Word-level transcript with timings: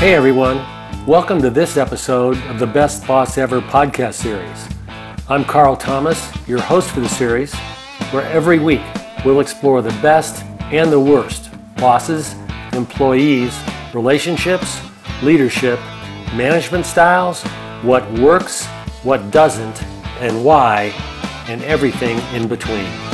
Hey 0.00 0.14
everyone, 0.14 0.64
welcome 1.06 1.42
to 1.42 1.50
this 1.50 1.76
episode 1.76 2.38
of 2.44 2.58
the 2.58 2.66
Best 2.66 3.06
Boss 3.06 3.36
Ever 3.36 3.60
podcast 3.60 4.14
series. 4.14 4.66
I'm 5.28 5.44
Carl 5.44 5.76
Thomas, 5.76 6.26
your 6.48 6.58
host 6.58 6.88
for 6.88 7.00
the 7.00 7.08
series, 7.10 7.54
where 8.10 8.24
every 8.32 8.58
week 8.58 8.80
we'll 9.26 9.40
explore 9.40 9.82
the 9.82 9.90
best 10.00 10.42
and 10.72 10.90
the 10.90 10.98
worst 10.98 11.50
bosses, 11.76 12.34
employees, 12.72 13.54
relationships, 13.92 14.80
leadership, 15.22 15.78
management 16.32 16.86
styles, 16.86 17.42
what 17.82 18.10
works, 18.12 18.64
what 19.02 19.30
doesn't, 19.30 19.82
and 20.20 20.42
why, 20.42 20.94
and 21.46 21.62
everything 21.64 22.18
in 22.34 22.48
between. 22.48 23.09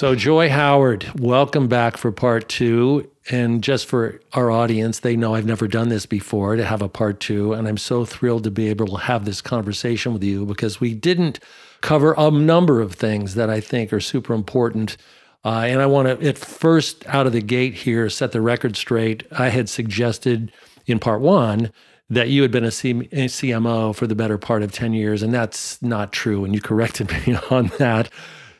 So, 0.00 0.14
Joy 0.14 0.48
Howard, 0.48 1.06
welcome 1.20 1.68
back 1.68 1.98
for 1.98 2.10
part 2.10 2.48
two. 2.48 3.10
And 3.30 3.62
just 3.62 3.84
for 3.84 4.18
our 4.32 4.50
audience, 4.50 5.00
they 5.00 5.14
know 5.14 5.34
I've 5.34 5.44
never 5.44 5.68
done 5.68 5.90
this 5.90 6.06
before 6.06 6.56
to 6.56 6.64
have 6.64 6.80
a 6.80 6.88
part 6.88 7.20
two. 7.20 7.52
And 7.52 7.68
I'm 7.68 7.76
so 7.76 8.06
thrilled 8.06 8.44
to 8.44 8.50
be 8.50 8.70
able 8.70 8.86
to 8.86 8.96
have 8.96 9.26
this 9.26 9.42
conversation 9.42 10.14
with 10.14 10.24
you 10.24 10.46
because 10.46 10.80
we 10.80 10.94
didn't 10.94 11.38
cover 11.82 12.14
a 12.16 12.30
number 12.30 12.80
of 12.80 12.94
things 12.94 13.34
that 13.34 13.50
I 13.50 13.60
think 13.60 13.92
are 13.92 14.00
super 14.00 14.32
important. 14.32 14.96
Uh, 15.44 15.64
and 15.66 15.82
I 15.82 15.86
want 15.86 16.08
to, 16.08 16.26
at 16.26 16.38
first, 16.38 17.06
out 17.06 17.26
of 17.26 17.34
the 17.34 17.42
gate 17.42 17.74
here, 17.74 18.08
set 18.08 18.32
the 18.32 18.40
record 18.40 18.76
straight. 18.76 19.24
I 19.30 19.50
had 19.50 19.68
suggested 19.68 20.50
in 20.86 20.98
part 20.98 21.20
one 21.20 21.72
that 22.08 22.30
you 22.30 22.40
had 22.40 22.50
been 22.50 22.64
a, 22.64 22.70
C- 22.70 23.06
a 23.12 23.26
CMO 23.26 23.94
for 23.94 24.06
the 24.06 24.14
better 24.14 24.38
part 24.38 24.62
of 24.62 24.72
10 24.72 24.94
years, 24.94 25.22
and 25.22 25.34
that's 25.34 25.82
not 25.82 26.10
true. 26.10 26.42
And 26.42 26.54
you 26.54 26.62
corrected 26.62 27.10
me 27.26 27.36
on 27.50 27.70
that. 27.78 28.08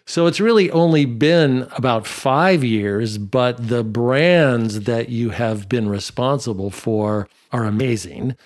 So 0.07 0.27
it's 0.27 0.41
really 0.41 0.71
only 0.71 1.05
been 1.05 1.69
about 1.77 2.07
five 2.07 2.65
years, 2.65 3.19
but 3.19 3.69
the 3.69 3.85
brands 3.85 4.81
that 4.81 5.09
you 5.09 5.31
have 5.31 5.69
been 5.69 5.89
responsible 5.89 6.71
for 6.71 7.29
are 7.53 7.65
amazing. 7.65 8.37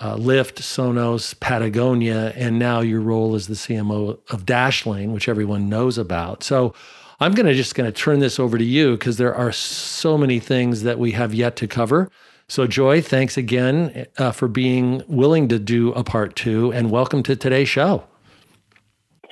Uh, 0.00 0.16
Lyft, 0.16 0.56
Sonos, 0.56 1.38
Patagonia, 1.38 2.32
and 2.34 2.58
now 2.58 2.80
your 2.80 3.00
role 3.00 3.34
as 3.36 3.46
the 3.46 3.54
CMO 3.54 4.18
of 4.30 4.44
Dashlane, 4.44 5.12
which 5.12 5.28
everyone 5.28 5.68
knows 5.68 5.96
about. 5.96 6.42
So 6.42 6.74
I'm 7.20 7.34
going 7.34 7.46
to 7.46 7.54
just 7.54 7.76
going 7.76 7.90
to 7.90 7.96
turn 7.96 8.18
this 8.18 8.40
over 8.40 8.58
to 8.58 8.64
you 8.64 8.92
because 8.92 9.16
there 9.16 9.34
are 9.34 9.52
so 9.52 10.18
many 10.18 10.40
things 10.40 10.82
that 10.82 10.98
we 10.98 11.12
have 11.12 11.32
yet 11.32 11.54
to 11.56 11.68
cover. 11.68 12.10
So 12.48 12.66
Joy, 12.66 13.00
thanks 13.00 13.36
again 13.36 14.06
uh, 14.18 14.32
for 14.32 14.48
being 14.48 15.02
willing 15.06 15.48
to 15.48 15.60
do 15.60 15.92
a 15.92 16.02
part 16.02 16.34
two, 16.34 16.72
and 16.72 16.90
welcome 16.90 17.22
to 17.22 17.36
today's 17.36 17.68
show. 17.68 18.02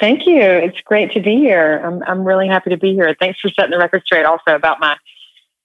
Thank 0.00 0.26
you. 0.26 0.40
It's 0.40 0.80
great 0.80 1.12
to 1.12 1.20
be 1.20 1.36
here. 1.36 1.82
I'm 1.84 2.02
I'm 2.04 2.24
really 2.24 2.48
happy 2.48 2.70
to 2.70 2.78
be 2.78 2.94
here. 2.94 3.14
Thanks 3.20 3.38
for 3.38 3.50
setting 3.50 3.70
the 3.70 3.78
record 3.78 4.02
straight 4.06 4.24
also 4.24 4.54
about 4.54 4.80
my 4.80 4.96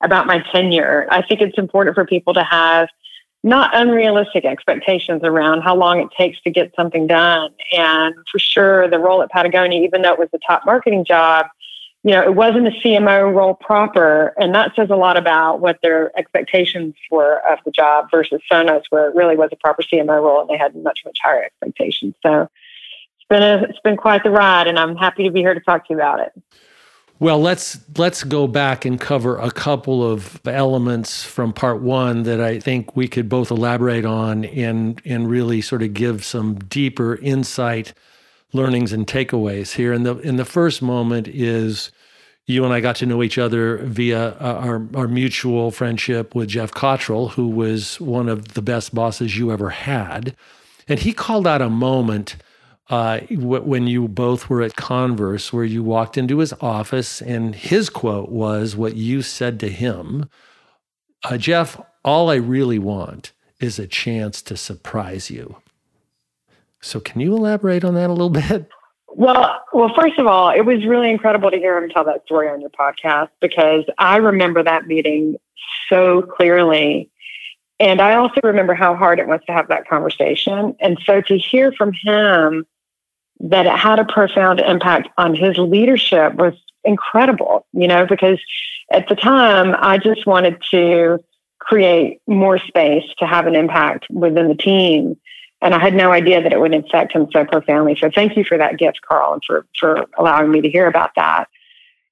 about 0.03 0.27
my 0.27 0.43
tenure. 0.51 1.07
I 1.09 1.21
think 1.21 1.39
it's 1.39 1.57
important 1.57 1.95
for 1.95 2.05
people 2.05 2.33
to 2.33 2.43
have 2.43 2.89
not 3.45 3.75
unrealistic 3.77 4.43
expectations 4.43 5.21
around 5.23 5.61
how 5.61 5.75
long 5.75 6.01
it 6.01 6.09
takes 6.17 6.41
to 6.41 6.49
get 6.49 6.73
something 6.75 7.07
done. 7.07 7.51
And 7.71 8.13
for 8.29 8.39
sure, 8.39 8.89
the 8.89 8.99
role 8.99 9.21
at 9.21 9.31
Patagonia, 9.31 9.81
even 9.83 10.01
though 10.01 10.13
it 10.13 10.19
was 10.19 10.29
the 10.31 10.39
top 10.45 10.65
marketing 10.65 11.05
job, 11.05 11.45
you 12.03 12.11
know, 12.11 12.21
it 12.21 12.35
wasn't 12.35 12.67
a 12.67 12.71
CMO 12.71 13.33
role 13.33 13.53
proper. 13.53 14.33
And 14.37 14.53
that 14.53 14.75
says 14.75 14.89
a 14.89 14.95
lot 14.95 15.15
about 15.15 15.61
what 15.61 15.79
their 15.81 16.11
expectations 16.19 16.95
were 17.09 17.39
of 17.49 17.59
the 17.65 17.71
job 17.71 18.11
versus 18.11 18.41
Sonos, 18.51 18.83
where 18.89 19.09
it 19.09 19.15
really 19.15 19.37
was 19.37 19.49
a 19.53 19.55
proper 19.55 19.81
CMO 19.81 20.21
role 20.21 20.41
and 20.41 20.49
they 20.49 20.57
had 20.57 20.75
much, 20.75 21.03
much 21.05 21.19
higher 21.23 21.43
expectations. 21.43 22.15
So 22.21 22.49
been 23.29 23.43
a, 23.43 23.63
it's 23.69 23.79
been 23.79 23.97
quite 23.97 24.23
the 24.23 24.29
ride, 24.29 24.67
and 24.67 24.77
I'm 24.77 24.95
happy 24.95 25.23
to 25.23 25.31
be 25.31 25.39
here 25.41 25.53
to 25.53 25.59
talk 25.59 25.87
to 25.87 25.93
you 25.93 25.99
about 25.99 26.19
it. 26.19 26.31
Well, 27.17 27.39
let's 27.39 27.79
let's 27.97 28.25
go 28.25 28.45
back 28.45 28.83
and 28.83 28.99
cover 28.99 29.37
a 29.37 29.49
couple 29.49 30.03
of 30.03 30.41
elements 30.45 31.23
from 31.23 31.53
part 31.53 31.81
one 31.81 32.23
that 32.23 32.41
I 32.41 32.59
think 32.59 32.97
we 32.97 33.07
could 33.07 33.29
both 33.29 33.51
elaborate 33.51 34.05
on 34.05 34.43
and 34.45 35.01
and 35.05 35.29
really 35.29 35.61
sort 35.61 35.81
of 35.81 35.93
give 35.93 36.25
some 36.25 36.55
deeper 36.55 37.15
insight, 37.15 37.93
learnings, 38.51 38.91
and 38.91 39.07
takeaways 39.07 39.75
here. 39.75 39.93
And 39.93 40.05
the 40.05 40.17
in 40.19 40.35
the 40.35 40.43
first 40.43 40.81
moment 40.81 41.29
is 41.29 41.89
you 42.47 42.65
and 42.65 42.73
I 42.73 42.81
got 42.81 42.97
to 42.97 43.05
know 43.05 43.23
each 43.23 43.37
other 43.37 43.77
via 43.77 44.31
uh, 44.31 44.61
our 44.61 44.85
our 44.93 45.07
mutual 45.07 45.71
friendship 45.71 46.35
with 46.35 46.49
Geoff 46.49 46.73
Cottrill, 46.73 47.31
who 47.31 47.47
was 47.47 47.97
one 48.01 48.27
of 48.27 48.55
the 48.55 48.61
best 48.61 48.93
bosses 48.93 49.37
you 49.37 49.53
ever 49.53 49.69
had, 49.69 50.35
and 50.85 50.99
he 50.99 51.13
called 51.13 51.47
out 51.47 51.61
a 51.61 51.69
moment 51.69 52.35
uh, 52.89 53.19
when 53.31 53.87
you 53.87 54.07
both 54.07 54.49
were 54.49 54.61
at 54.61 54.75
Converse, 54.75 55.51
where 55.51 55.63
you 55.63 55.83
walked 55.83 56.17
into 56.17 56.39
his 56.39 56.53
office, 56.61 57.21
and 57.21 57.55
his 57.55 57.89
quote 57.89 58.29
was 58.29 58.75
what 58.75 58.95
you 58.95 59.21
said 59.21 59.59
to 59.61 59.69
him 59.69 60.29
uh, 61.25 61.37
Geoff, 61.37 61.81
all 62.03 62.29
I 62.29 62.35
really 62.35 62.79
want 62.79 63.33
is 63.59 63.79
a 63.79 63.87
chance 63.87 64.41
to 64.43 64.55
surprise 64.55 65.31
you. 65.31 65.57
So, 66.81 66.99
can 66.99 67.19
you 67.19 67.35
elaborate 67.35 67.83
on 67.83 67.95
that 67.95 68.09
a 68.09 68.13
little 68.13 68.29
bit? 68.29 68.69
Well, 69.07 69.63
well, 69.73 69.93
first 69.95 70.19
of 70.19 70.27
all, 70.27 70.49
it 70.49 70.65
was 70.65 70.85
really 70.85 71.09
incredible 71.09 71.49
to 71.49 71.57
hear 71.57 71.77
him 71.77 71.89
tell 71.89 72.03
that 72.03 72.25
story 72.25 72.49
on 72.49 72.61
your 72.61 72.69
podcast 72.69 73.29
because 73.39 73.85
I 73.97 74.17
remember 74.17 74.61
that 74.61 74.87
meeting 74.87 75.37
so 75.89 76.21
clearly. 76.21 77.09
And 77.79 78.01
I 78.01 78.15
also 78.15 78.41
remember 78.43 78.73
how 78.73 78.95
hard 78.95 79.19
it 79.19 79.27
was 79.27 79.39
to 79.47 79.53
have 79.53 79.69
that 79.69 79.87
conversation. 79.87 80.75
And 80.79 80.99
so 81.05 81.21
to 81.21 81.37
hear 81.37 81.71
from 81.71 81.93
him 81.93 82.65
that 83.39 83.65
it 83.65 83.77
had 83.77 83.99
a 83.99 84.05
profound 84.05 84.59
impact 84.59 85.09
on 85.17 85.35
his 85.35 85.57
leadership 85.57 86.35
was 86.35 86.53
incredible, 86.83 87.65
you 87.73 87.87
know, 87.87 88.05
because 88.05 88.39
at 88.91 89.07
the 89.09 89.15
time 89.15 89.75
I 89.77 89.97
just 89.97 90.25
wanted 90.25 90.61
to 90.71 91.19
create 91.59 92.19
more 92.27 92.59
space 92.59 93.03
to 93.19 93.25
have 93.25 93.47
an 93.47 93.55
impact 93.55 94.05
within 94.09 94.47
the 94.47 94.55
team. 94.55 95.17
And 95.61 95.73
I 95.73 95.79
had 95.79 95.95
no 95.95 96.11
idea 96.11 96.43
that 96.43 96.53
it 96.53 96.59
would 96.59 96.73
affect 96.73 97.13
him 97.13 97.27
so 97.33 97.43
profoundly. 97.43 97.97
So 97.99 98.11
thank 98.13 98.37
you 98.37 98.43
for 98.43 98.57
that 98.57 98.77
gift, 98.77 99.01
Carl, 99.01 99.33
and 99.33 99.43
for, 99.45 99.65
for 99.79 100.05
allowing 100.17 100.51
me 100.51 100.61
to 100.61 100.69
hear 100.69 100.85
about 100.85 101.11
that. 101.15 101.47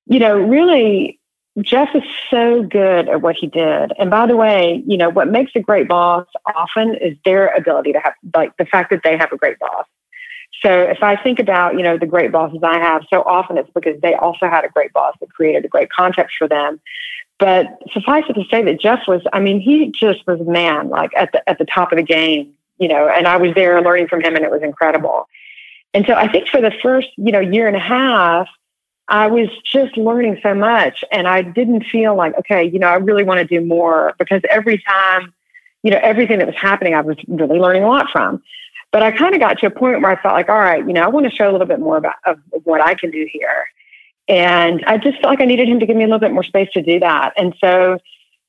You 0.07 0.19
know, 0.19 0.37
really, 0.37 1.19
Geoff 1.61 1.89
is 1.93 2.03
so 2.31 2.63
good 2.63 3.09
at 3.09 3.21
what 3.21 3.35
he 3.35 3.45
did. 3.45 3.93
And 3.99 4.09
by 4.09 4.25
the 4.25 4.35
way, 4.35 4.83
you 4.87 4.97
know, 4.97 5.09
what 5.09 5.27
makes 5.27 5.51
a 5.55 5.59
great 5.59 5.87
boss 5.87 6.25
often 6.55 6.95
is 6.95 7.15
their 7.25 7.47
ability 7.49 7.93
to 7.93 7.99
have, 7.99 8.13
like, 8.35 8.57
the 8.57 8.65
fact 8.65 8.89
that 8.89 9.01
they 9.03 9.17
have 9.17 9.31
a 9.31 9.37
great 9.37 9.59
boss. 9.59 9.85
So 10.61 10.69
if 10.71 11.03
I 11.03 11.15
think 11.15 11.39
about, 11.39 11.75
you 11.75 11.83
know, 11.83 11.97
the 11.97 12.05
great 12.05 12.31
bosses 12.31 12.59
I 12.63 12.77
have, 12.79 13.03
so 13.09 13.21
often 13.23 13.57
it's 13.57 13.69
because 13.73 13.99
they 14.01 14.13
also 14.13 14.47
had 14.47 14.63
a 14.63 14.69
great 14.69 14.93
boss 14.93 15.15
that 15.19 15.33
created 15.33 15.65
a 15.65 15.67
great 15.67 15.89
context 15.89 16.37
for 16.37 16.47
them. 16.47 16.79
But 17.39 17.67
suffice 17.91 18.23
it 18.29 18.33
to 18.33 18.45
say 18.49 18.63
that 18.63 18.79
Geoff 18.79 19.07
was, 19.07 19.21
I 19.33 19.39
mean, 19.39 19.59
he 19.59 19.91
just 19.91 20.25
was 20.25 20.39
a 20.39 20.45
man, 20.45 20.89
like 20.89 21.11
at 21.17 21.31
the 21.31 21.47
at 21.49 21.57
the 21.57 21.65
top 21.65 21.91
of 21.91 21.97
the 21.97 22.03
game, 22.03 22.53
you 22.77 22.87
know, 22.87 23.09
and 23.09 23.27
I 23.27 23.37
was 23.37 23.53
there 23.55 23.81
learning 23.81 24.07
from 24.07 24.21
him 24.21 24.35
and 24.35 24.45
it 24.45 24.51
was 24.51 24.61
incredible. 24.61 25.27
And 25.93 26.05
so 26.05 26.13
I 26.13 26.31
think 26.31 26.47
for 26.47 26.61
the 26.61 26.71
first, 26.81 27.09
you 27.17 27.31
know, 27.31 27.39
year 27.39 27.67
and 27.67 27.75
a 27.75 27.79
half, 27.79 28.47
I 29.07 29.27
was 29.27 29.49
just 29.63 29.97
learning 29.97 30.39
so 30.41 30.55
much 30.55 31.03
and 31.11 31.27
I 31.27 31.41
didn't 31.41 31.83
feel 31.83 32.15
like, 32.15 32.37
okay, 32.39 32.63
you 32.63 32.79
know, 32.79 32.87
I 32.87 32.95
really 32.95 33.23
want 33.23 33.39
to 33.39 33.45
do 33.45 33.65
more 33.65 34.13
because 34.17 34.41
every 34.49 34.77
time, 34.77 35.33
you 35.83 35.91
know, 35.91 35.99
everything 36.01 36.39
that 36.39 36.47
was 36.47 36.55
happening, 36.55 36.95
I 36.95 37.01
was 37.01 37.17
really 37.27 37.59
learning 37.59 37.83
a 37.83 37.87
lot 37.87 38.09
from. 38.11 38.41
But 38.93 39.01
I 39.01 39.11
kind 39.11 39.33
of 39.33 39.41
got 39.41 39.57
to 39.57 39.65
a 39.65 39.71
point 39.71 40.01
where 40.01 40.11
I 40.11 40.21
felt 40.21 40.35
like, 40.35 40.49
all 40.49 40.59
right, 40.59 40.85
you 40.87 40.93
know, 40.93 41.01
I 41.01 41.07
want 41.07 41.25
to 41.25 41.35
show 41.35 41.49
a 41.49 41.51
little 41.51 41.67
bit 41.67 41.79
more 41.79 41.97
about 41.97 42.13
of 42.25 42.39
what 42.63 42.79
I 42.79 42.93
can 42.93 43.09
do 43.11 43.27
here. 43.29 43.67
And 44.27 44.85
I 44.85 44.97
just 44.97 45.19
felt 45.19 45.31
like 45.31 45.41
I 45.41 45.45
needed 45.45 45.67
him 45.67 45.79
to 45.79 45.85
give 45.85 45.97
me 45.97 46.03
a 46.03 46.07
little 46.07 46.19
bit 46.19 46.31
more 46.31 46.43
space 46.43 46.69
to 46.75 46.81
do 46.81 46.99
that. 46.99 47.33
And 47.35 47.55
so 47.59 47.97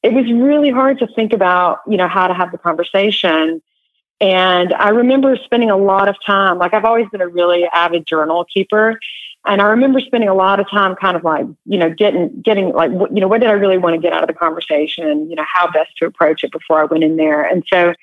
it 0.02 0.12
was 0.12 0.30
really 0.30 0.70
hard 0.70 0.98
to 0.98 1.06
think 1.06 1.32
about, 1.32 1.80
you 1.88 1.96
know, 1.96 2.08
how 2.08 2.28
to 2.28 2.34
have 2.34 2.52
the 2.52 2.58
conversation. 2.58 3.62
And 4.20 4.74
I 4.74 4.90
remember 4.90 5.34
spending 5.36 5.70
a 5.70 5.78
lot 5.78 6.08
of 6.08 6.16
time, 6.24 6.58
like 6.58 6.74
I've 6.74 6.84
always 6.84 7.08
been 7.08 7.22
a 7.22 7.26
really 7.26 7.64
avid 7.72 8.06
journal 8.06 8.44
keeper. 8.44 9.00
And 9.46 9.62
I 9.62 9.66
remember 9.66 9.98
spending 10.00 10.28
a 10.28 10.34
lot 10.34 10.60
of 10.60 10.70
time 10.70 10.94
kind 10.94 11.16
of 11.16 11.24
like, 11.24 11.46
you 11.64 11.78
know, 11.78 11.88
getting, 11.90 12.42
getting 12.42 12.72
like, 12.72 12.90
you 12.90 13.20
know, 13.20 13.28
what 13.28 13.40
did 13.40 13.48
I 13.48 13.54
really 13.54 13.78
want 13.78 13.94
to 13.94 14.00
get 14.00 14.12
out 14.12 14.22
of 14.22 14.28
the 14.28 14.34
conversation? 14.34 15.28
You 15.30 15.36
know, 15.36 15.44
how 15.50 15.70
best 15.70 15.96
to 15.98 16.06
approach 16.06 16.44
it 16.44 16.52
before 16.52 16.80
I 16.80 16.84
went 16.84 17.02
in 17.02 17.16
there. 17.16 17.42
And 17.42 17.64
so 17.66 17.94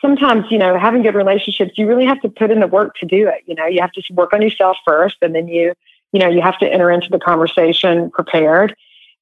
sometimes, 0.00 0.46
you 0.50 0.58
know, 0.58 0.78
having 0.78 1.02
good 1.02 1.14
relationships, 1.14 1.72
you 1.76 1.86
really 1.86 2.06
have 2.06 2.20
to 2.22 2.28
put 2.28 2.50
in 2.50 2.60
the 2.60 2.66
work 2.66 2.94
to 2.96 3.06
do 3.06 3.28
it. 3.28 3.42
You 3.46 3.54
know, 3.54 3.66
you 3.66 3.80
have 3.80 3.92
to 3.92 4.02
work 4.12 4.32
on 4.32 4.42
yourself 4.42 4.76
first 4.86 5.16
and 5.22 5.34
then 5.34 5.48
you, 5.48 5.74
you 6.12 6.20
know, 6.20 6.28
you 6.28 6.40
have 6.40 6.58
to 6.58 6.72
enter 6.72 6.90
into 6.90 7.08
the 7.10 7.18
conversation 7.18 8.10
prepared. 8.10 8.76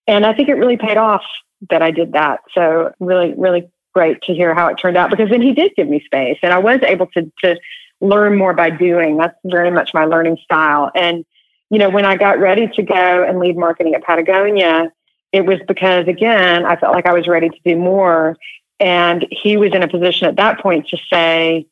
And 0.07 0.25
I 0.25 0.33
think 0.33 0.49
it 0.49 0.55
really 0.55 0.77
paid 0.77 0.97
off 0.97 1.25
that 1.71 1.83
I 1.83 1.91
did 1.91 2.13
that. 2.13 2.41
So 2.53 2.93
really, 3.01 3.35
really 3.37 3.69
great 3.95 4.21
to 4.23 4.35
hear 4.35 4.55
how 4.55 4.67
it 4.69 4.75
turned 4.77 4.97
out 4.97 5.11
because 5.11 5.31
then 5.31 5.43
he 5.43 5.53
did 5.53 5.73
give 5.75 5.89
me 5.89 6.03
space 6.05 6.39
and 6.43 6.53
I 6.53 6.59
was 6.59 6.81
able 6.83 7.07
to, 7.09 7.33
to 7.43 7.59
learn 8.01 8.37
more 8.37 8.53
by 8.53 8.71
doing. 8.71 9.17
That's 9.17 9.39
very 9.45 9.71
much 9.71 9.95
my 9.95 10.05
learning 10.05 10.37
style. 10.45 10.91
And, 10.95 11.25
you 11.71 11.79
know, 11.79 11.89
when 11.89 12.05
I 12.05 12.17
got 12.17 12.39
ready 12.39 12.69
to 12.69 12.83
go 12.83 13.25
and 13.25 13.39
lead 13.39 13.57
marketing 13.57 13.95
at 13.95 14.05
Patagonia, 14.05 14.93
it 15.33 15.47
was 15.47 15.59
because 15.67 16.07
again, 16.07 16.65
I 16.65 16.77
felt 16.77 16.95
like 16.95 17.07
I 17.07 17.15
was 17.15 17.27
ready 17.27 17.49
to 17.49 17.59
do 17.65 17.77
more. 17.77 18.37
And 18.79 19.27
he 19.31 19.57
was 19.57 19.73
in 19.75 19.83
a 19.83 19.89
position 19.89 20.29
at 20.29 20.37
that 20.37 20.61
point 20.61 20.89
to 20.89 20.99
say, 21.11 21.67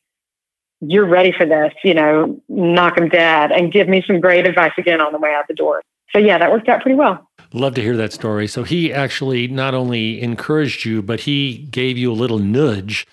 You're 0.81 1.07
ready 1.07 1.33
for 1.33 1.47
this, 1.47 1.73
you 1.83 1.95
know, 1.95 2.41
knock 2.49 2.99
him 2.99 3.09
dead 3.09 3.53
and 3.53 3.73
give 3.73 3.89
me 3.89 4.03
some 4.07 4.21
great 4.21 4.47
advice 4.47 4.73
again 4.79 5.01
on 5.01 5.13
the 5.13 5.19
way 5.19 5.35
out 5.35 5.47
the 5.49 5.55
door. 5.55 5.83
So, 6.11 6.19
yeah, 6.19 6.39
that 6.39 6.51
worked 6.51 6.69
out 6.69 6.81
pretty 6.81 6.97
well. 6.97 7.29
Love 7.53 7.75
to 7.75 7.83
hear 7.83 7.97
that 7.97 8.13
story. 8.13 8.47
So 8.47 8.63
he 8.65 8.93
actually 8.93 9.49
not 9.49 9.75
only 9.75 10.21
encouraged 10.21 10.85
you, 10.85 11.03
but 11.03 11.21
he 11.21 11.69
gave 11.71 11.99
you 11.99 12.11
a 12.11 12.15
little 12.15 12.39
nudge 12.39 13.07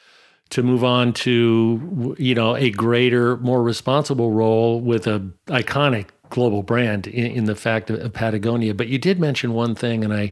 to 0.52 0.62
move 0.64 0.84
on 0.84 1.14
to 1.14 2.16
you 2.20 2.36
know 2.36 2.56
a 2.56 2.70
greater, 2.72 3.38
more 3.38 3.64
responsible 3.64 4.32
role 4.32 4.80
with 4.80 5.08
a 5.08 5.20
iconic 5.48 6.08
global 6.30 6.62
brand 6.64 7.08
in, 7.08 7.32
in 7.32 7.46
the 7.46 7.56
fact 7.56 7.90
of 7.90 8.14
Patagonia. 8.14 8.74
But 8.74 8.88
you 8.88 8.98
did 8.98 9.20
mention 9.20 9.54
one 9.54 9.76
thing, 9.76 10.04
and 10.04 10.14
I 10.14 10.32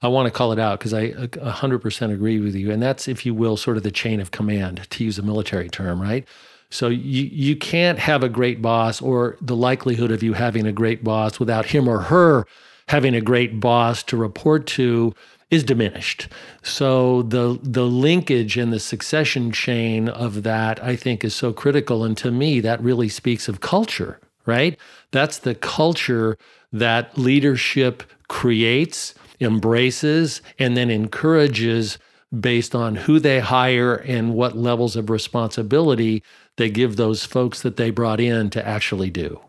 I 0.00 0.08
want 0.08 0.26
to 0.26 0.30
call 0.30 0.52
it 0.52 0.58
out 0.58 0.78
because 0.78 0.94
I 0.94 1.08
uh, 1.10 1.26
100% 1.26 2.12
agree 2.12 2.40
with 2.40 2.54
you. 2.54 2.70
And 2.70 2.82
that's, 2.82 3.08
if 3.08 3.26
you 3.26 3.34
will, 3.34 3.56
sort 3.56 3.76
of 3.76 3.82
the 3.82 3.90
chain 3.90 4.20
of 4.20 4.30
command, 4.30 4.88
to 4.90 5.04
use 5.04 5.18
a 5.18 5.22
military 5.22 5.68
term, 5.68 6.00
right? 6.00 6.26
So 6.70 6.88
you, 6.88 7.24
you 7.24 7.56
can't 7.56 7.98
have 7.98 8.22
a 8.22 8.28
great 8.28 8.60
boss 8.60 9.00
or 9.00 9.36
the 9.40 9.56
likelihood 9.56 10.10
of 10.10 10.22
you 10.22 10.34
having 10.34 10.66
a 10.66 10.72
great 10.72 11.02
boss 11.02 11.40
without 11.40 11.66
him 11.66 11.88
or 11.88 12.00
her 12.02 12.46
having 12.88 13.14
a 13.14 13.20
great 13.20 13.60
boss 13.60 14.02
to 14.04 14.16
report 14.16 14.66
to 14.66 15.14
is 15.50 15.64
diminished. 15.64 16.28
So 16.62 17.22
the 17.22 17.58
the 17.62 17.86
linkage 17.86 18.58
and 18.58 18.70
the 18.70 18.80
succession 18.80 19.50
chain 19.50 20.08
of 20.08 20.42
that 20.42 20.82
I 20.84 20.94
think 20.94 21.24
is 21.24 21.34
so 21.34 21.52
critical 21.54 22.04
and 22.04 22.16
to 22.18 22.30
me 22.30 22.60
that 22.60 22.82
really 22.82 23.08
speaks 23.08 23.48
of 23.48 23.60
culture, 23.60 24.20
right? 24.44 24.78
That's 25.10 25.38
the 25.38 25.54
culture 25.54 26.36
that 26.70 27.16
leadership 27.16 28.02
creates 28.28 29.14
embraces 29.40 30.42
and 30.58 30.76
then 30.76 30.90
encourages 30.90 31.98
based 32.38 32.74
on 32.74 32.94
who 32.94 33.18
they 33.18 33.40
hire 33.40 33.94
and 33.94 34.34
what 34.34 34.56
levels 34.56 34.96
of 34.96 35.08
responsibility 35.08 36.22
they 36.56 36.68
give 36.68 36.96
those 36.96 37.24
folks 37.24 37.62
that 37.62 37.76
they 37.76 37.90
brought 37.90 38.20
in 38.20 38.50
to 38.50 38.66
actually 38.66 39.10
do. 39.10 39.40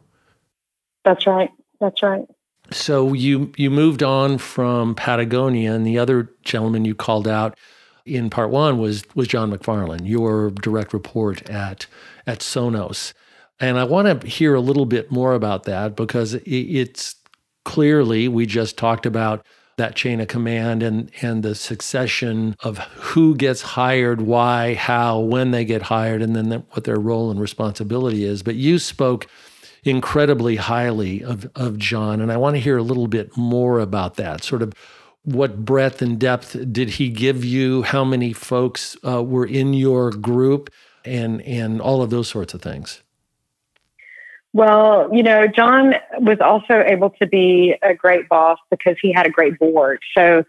That's 1.03 1.27
right. 1.27 1.49
That's 1.79 2.01
right. 2.03 2.25
So 2.71 3.13
you 3.13 3.51
you 3.57 3.69
moved 3.71 4.03
on 4.03 4.37
from 4.37 4.95
Patagonia 4.95 5.73
and 5.73 5.85
the 5.85 5.97
other 5.97 6.29
gentleman 6.43 6.85
you 6.85 6.93
called 6.93 7.27
out 7.27 7.57
in 8.05 8.29
part 8.29 8.49
1 8.49 8.77
was 8.77 9.03
was 9.15 9.27
John 9.27 9.49
MacFarlane, 9.49 10.05
your 10.05 10.51
direct 10.51 10.93
report 10.93 11.49
at 11.49 11.87
at 12.27 12.39
Sonos. 12.39 13.13
And 13.59 13.77
I 13.77 13.83
want 13.83 14.21
to 14.21 14.27
hear 14.27 14.55
a 14.55 14.61
little 14.61 14.85
bit 14.85 15.11
more 15.11 15.33
about 15.33 15.63
that 15.63 15.95
because 15.95 16.35
it's 16.45 17.15
clearly 17.65 18.27
we 18.27 18.45
just 18.45 18.77
talked 18.77 19.05
about 19.05 19.45
that 19.79 19.95
chain 19.95 20.21
of 20.21 20.27
command 20.27 20.83
and 20.83 21.11
and 21.21 21.41
the 21.41 21.55
succession 21.55 22.55
of 22.59 22.77
who 22.77 23.35
gets 23.35 23.61
hired, 23.61 24.21
why, 24.21 24.75
how, 24.75 25.19
when 25.19 25.49
they 25.51 25.65
get 25.65 25.81
hired, 25.83 26.21
and 26.21 26.35
then 26.35 26.51
what 26.71 26.83
their 26.83 26.99
role 26.99 27.31
and 27.31 27.41
responsibility 27.41 28.23
is. 28.23 28.43
But 28.43 28.55
you 28.55 28.77
spoke 28.77 29.25
incredibly 29.83 30.57
highly 30.57 31.23
of 31.23 31.49
of 31.55 31.77
John, 31.77 32.21
and 32.21 32.31
I 32.31 32.37
want 32.37 32.55
to 32.55 32.61
hear 32.61 32.77
a 32.77 32.83
little 32.83 33.07
bit 33.07 33.35
more 33.35 33.79
about 33.79 34.15
that. 34.15 34.43
Sort 34.43 34.61
of 34.61 34.73
what 35.23 35.65
breadth 35.65 36.01
and 36.01 36.19
depth 36.19 36.55
did 36.71 36.91
he 36.91 37.09
give 37.09 37.43
you? 37.43 37.83
How 37.83 38.03
many 38.03 38.33
folks 38.33 38.95
uh, 39.05 39.23
were 39.23 39.45
in 39.45 39.73
your 39.73 40.11
group, 40.11 40.69
and 41.05 41.41
and 41.41 41.81
all 41.81 42.01
of 42.01 42.09
those 42.09 42.27
sorts 42.27 42.53
of 42.53 42.61
things. 42.61 43.01
Well, 44.53 45.09
you 45.13 45.21
know, 45.21 45.47
John 45.47 45.93
was 46.19 46.39
also 46.41 46.83
able 46.85 47.11
to 47.11 47.27
be 47.27 47.75
a 47.83 47.93
great 47.93 48.27
boss 48.27 48.57
because 48.71 48.97
he 49.01 49.13
had 49.13 49.27
a 49.27 49.29
great 49.29 49.59
board. 49.59 49.99
So 50.17 50.43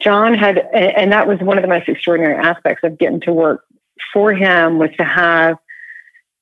John 0.00 0.34
had, 0.34 0.58
and 0.58 1.12
that 1.12 1.28
was 1.28 1.38
one 1.38 1.56
of 1.56 1.62
the 1.62 1.68
most 1.68 1.88
extraordinary 1.88 2.34
aspects 2.34 2.82
of 2.82 2.98
getting 2.98 3.20
to 3.22 3.32
work 3.32 3.64
for 4.12 4.32
him 4.32 4.78
was 4.78 4.90
to 4.98 5.04
have, 5.04 5.56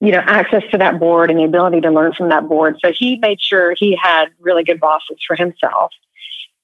you 0.00 0.10
know, 0.10 0.22
access 0.24 0.62
to 0.70 0.78
that 0.78 0.98
board 0.98 1.30
and 1.30 1.38
the 1.38 1.44
ability 1.44 1.82
to 1.82 1.90
learn 1.90 2.14
from 2.14 2.30
that 2.30 2.48
board. 2.48 2.78
So 2.82 2.92
he 2.92 3.18
made 3.18 3.40
sure 3.40 3.74
he 3.76 3.96
had 4.00 4.26
really 4.40 4.64
good 4.64 4.80
bosses 4.80 5.18
for 5.26 5.36
himself. 5.36 5.92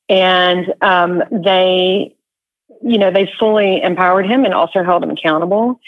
And 0.09 0.73
um, 0.81 1.23
they, 1.31 2.17
you 2.83 2.99
know, 2.99 3.11
they 3.11 3.31
fully 3.39 3.83
empowered 3.83 4.27
him 4.27 4.45
and 4.45 4.55
also 4.55 4.83
held 4.83 5.05
him 5.05 5.11
accountable. 5.11 5.79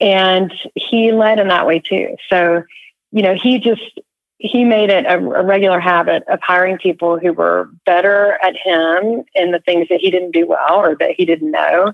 And 0.00 0.52
he 0.74 1.12
led 1.12 1.38
in 1.38 1.48
that 1.48 1.66
way 1.66 1.78
too. 1.78 2.16
So 2.28 2.64
you 3.12 3.22
know, 3.22 3.34
he 3.34 3.58
just 3.58 4.00
he 4.40 4.64
made 4.64 4.88
it 4.88 5.04
a, 5.04 5.18
a, 5.18 5.44
regular 5.44 5.80
habit 5.80 6.22
of 6.28 6.40
hiring 6.42 6.78
people 6.78 7.18
who 7.18 7.32
were 7.32 7.68
better 7.84 8.38
at 8.42 8.56
him 8.56 9.22
in 9.34 9.50
the 9.50 9.60
things 9.60 9.86
that 9.90 10.00
he 10.00 10.10
didn't 10.10 10.30
do 10.30 10.46
well 10.46 10.76
or 10.76 10.96
that 10.96 11.14
he 11.16 11.26
didn't 11.26 11.50
know. 11.50 11.92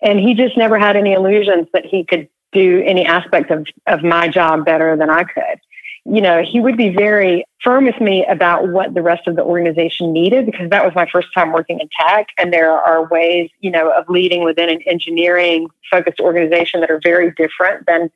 And 0.00 0.20
he 0.20 0.34
just 0.34 0.56
never 0.56 0.78
had 0.78 0.96
any 0.96 1.12
illusions 1.12 1.66
that 1.72 1.84
he 1.84 2.04
could 2.04 2.28
do 2.52 2.80
any 2.86 3.04
aspect 3.04 3.50
of, 3.50 3.66
of 3.88 4.04
my 4.04 4.28
job 4.28 4.64
better 4.64 4.96
than 4.96 5.10
I 5.10 5.24
could. 5.24 5.60
You 6.04 6.20
know, 6.20 6.42
he 6.42 6.60
would 6.60 6.76
be 6.76 6.88
very 6.90 7.44
firm 7.62 7.84
with 7.84 8.00
me 8.00 8.24
about 8.24 8.68
what 8.68 8.94
the 8.94 9.02
rest 9.02 9.26
of 9.26 9.36
the 9.36 9.42
organization 9.42 10.12
needed 10.12 10.46
because 10.46 10.70
that 10.70 10.84
was 10.84 10.94
my 10.94 11.06
first 11.10 11.28
time 11.34 11.52
working 11.52 11.80
in 11.80 11.88
tech. 11.98 12.28
And 12.38 12.52
there 12.52 12.72
are 12.72 13.06
ways, 13.08 13.50
you 13.60 13.70
know, 13.70 13.90
of 13.90 14.08
leading 14.08 14.44
within 14.44 14.70
an 14.70 14.80
engineering 14.86 15.68
focused 15.90 16.20
organization 16.20 16.80
that 16.80 16.90
are 16.90 17.00
very 17.02 17.32
different 17.32 17.86
than 17.86 18.10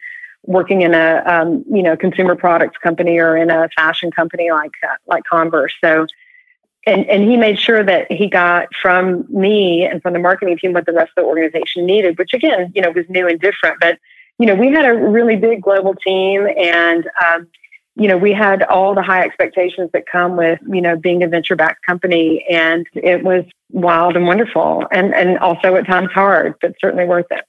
working 0.47 0.83
in 0.83 0.95
a 0.95 1.23
um, 1.27 1.65
you 1.71 1.83
know 1.83 1.97
consumer 1.97 2.35
products 2.35 2.77
company 2.79 3.19
or 3.19 3.37
in 3.37 3.51
a 3.51 3.69
fashion 3.77 4.11
company 4.11 4.51
like 4.51 4.73
uh, 4.83 4.95
like 5.07 5.25
Converse. 5.25 5.75
So, 5.83 6.07
and 6.87 7.07
and 7.07 7.25
he 7.25 7.37
made 7.37 7.59
sure 7.59 7.83
that 7.83 8.11
he 8.11 8.29
got 8.29 8.69
from 8.81 9.27
me 9.29 9.85
and 9.85 10.03
from 10.03 10.13
the 10.13 10.19
marketing 10.19 10.59
team 10.59 10.73
what 10.73 10.87
the 10.87 10.93
rest 10.93 11.13
of 11.17 11.23
the 11.23 11.29
organization 11.29 11.87
needed, 11.87 12.19
which 12.19 12.35
again 12.35 12.73
you 12.75 12.83
know 12.83 12.91
was 12.91 13.07
new 13.09 13.29
and 13.29 13.41
different. 13.41 13.79
But 13.81 13.99
you 14.39 14.47
know 14.47 14.55
we 14.55 14.69
had 14.69 14.87
a 14.87 14.95
really 14.95 15.37
big 15.37 15.63
global 15.63 15.95
team 15.95 16.47
and. 16.57 17.09
Um, 17.27 17.49
you 17.97 18.09
know, 18.09 18.17
we 18.17 18.33
had 18.33 18.65
all 18.65 18.93
the 18.93 19.03
high 19.03 19.23
expectations 19.23 19.89
that 19.93 20.05
come 20.11 20.37
with, 20.37 20.59
you 20.69 20.81
know, 20.81 20.97
being 20.97 21.23
a 21.23 21.29
venture 21.29 21.55
backed 21.55 21.87
company. 21.87 22.45
And 22.51 22.89
it 22.93 23.23
was 23.23 23.45
wild 23.71 24.17
and 24.17 24.27
wonderful 24.27 24.85
and, 24.91 25.15
and 25.15 25.39
also 25.39 25.77
at 25.77 25.87
times 25.87 26.11
hard, 26.13 26.55
but 26.61 26.75
certainly 26.81 27.05
worth 27.05 27.27
it. 27.31 27.45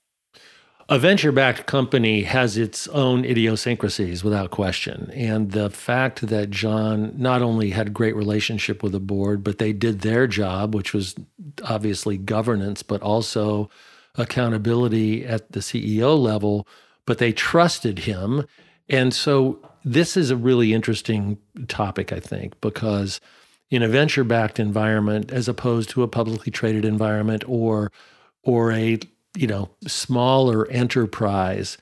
A 0.87 0.99
venture 0.99 1.31
backed 1.31 1.65
company 1.65 2.23
has 2.23 2.57
its 2.57 2.87
own 2.89 3.25
idiosyncrasies 3.25 4.23
without 4.23 4.51
question. 4.51 5.09
And 5.15 5.51
the 5.51 5.71
fact 5.71 6.27
that 6.27 6.51
John 6.51 7.11
not 7.17 7.41
only 7.41 7.71
had 7.71 7.91
great 7.91 8.15
relationship 8.15 8.83
with 8.83 8.91
the 8.91 8.99
board, 8.99 9.43
but 9.43 9.57
they 9.57 9.73
did 9.73 10.01
their 10.01 10.27
job, 10.27 10.75
which 10.75 10.93
was 10.93 11.15
obviously 11.63 12.19
governance, 12.19 12.83
but 12.83 13.01
also 13.01 13.67
accountability 14.13 15.25
at 15.25 15.53
the 15.53 15.59
CEO 15.59 16.19
level, 16.19 16.67
but 17.07 17.17
they 17.17 17.33
trusted 17.33 17.99
him. 17.99 18.45
And 18.87 19.11
so 19.11 19.59
this 19.83 20.15
is 20.15 20.29
a 20.29 20.37
really 20.37 20.71
interesting 20.71 21.39
topic, 21.67 22.13
I 22.13 22.19
think, 22.19 22.61
because 22.61 23.19
in 23.71 23.81
a 23.81 23.87
venture 23.87 24.23
backed 24.23 24.59
environment, 24.59 25.31
as 25.31 25.47
opposed 25.47 25.89
to 25.91 26.03
a 26.03 26.07
publicly 26.07 26.51
traded 26.51 26.85
environment 26.85 27.43
or 27.47 27.91
or 28.43 28.71
a 28.71 28.99
you 29.35 29.47
know, 29.47 29.69
smaller 29.87 30.67
enterprise, 30.67 31.77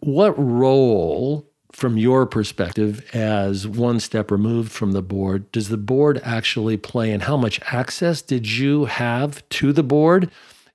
what 0.00 0.32
role 0.38 1.46
from 1.72 1.96
your 1.96 2.26
perspective 2.26 3.08
as 3.14 3.66
one 3.66 4.00
step 4.00 4.30
removed 4.30 4.72
from 4.72 4.92
the 4.92 5.02
board 5.02 5.50
does 5.52 5.68
the 5.68 5.76
board 5.76 6.20
actually 6.24 6.76
play 6.76 7.12
and 7.12 7.22
how 7.22 7.36
much 7.36 7.60
access 7.72 8.22
did 8.22 8.50
you 8.50 8.86
have 8.86 9.48
to 9.50 9.72
the 9.72 9.82
board? 9.82 10.30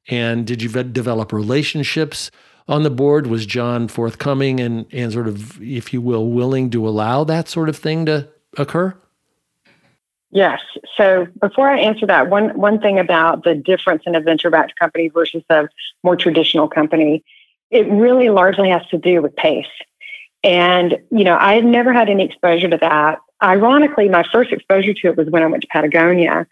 And 0.08 0.48
did 0.48 0.62
you 0.62 0.70
develop 0.70 1.34
relationships 1.34 2.32
on 2.68 2.84
the 2.84 2.90
board? 2.90 3.28
Was 3.28 3.46
john 3.46 3.88
forthcoming 3.88 4.60
and, 4.60 4.86
and 4.92 5.12
sort 5.12 5.28
of 5.28 5.62
if 5.62 5.94
you 5.94 6.02
will 6.02 6.28
willing 6.28 6.70
to 6.70 6.88
allow 6.88 7.24
that 7.26 7.50
sort 7.50 7.70
of 7.70 7.78
thing 7.78 8.06
to 8.06 8.30
occur 8.58 8.96
Yes. 10.36 10.60
So 10.98 11.28
before 11.40 11.70
I 11.70 11.80
answer 11.80 12.06
that, 12.08 12.30
one 12.30 12.50
one 12.60 12.82
thing 12.82 13.00
about 13.00 13.46
the 13.46 13.56
difference 13.56 14.04
in 14.06 14.16
a 14.16 14.20
venture-backed 14.20 14.78
company 14.78 15.08
versus 15.08 15.44
a 15.50 15.70
more 16.04 16.18
traditional 16.18 16.68
company, 16.68 17.24
it 17.72 17.90
really 17.90 18.30
largely 18.30 18.70
has 18.70 18.86
to 18.88 18.98
do 18.98 19.22
with 19.22 19.34
pace. 19.38 19.66
And 20.44 20.98
you 21.10 21.24
know, 21.24 21.38
I 21.40 21.54
had 21.54 21.64
never 21.64 21.94
had 21.94 22.10
any 22.10 22.26
exposure 22.26 22.70
to 22.70 22.76
that. 22.82 23.20
Ironically, 23.42 24.10
my 24.10 24.26
first 24.30 24.52
exposure 24.52 24.94
to 24.94 25.08
it 25.08 25.16
was 25.16 25.30
when 25.30 25.42
I 25.42 25.46
went 25.46 25.62
to 25.62 25.70
Patagonia, 25.70 26.46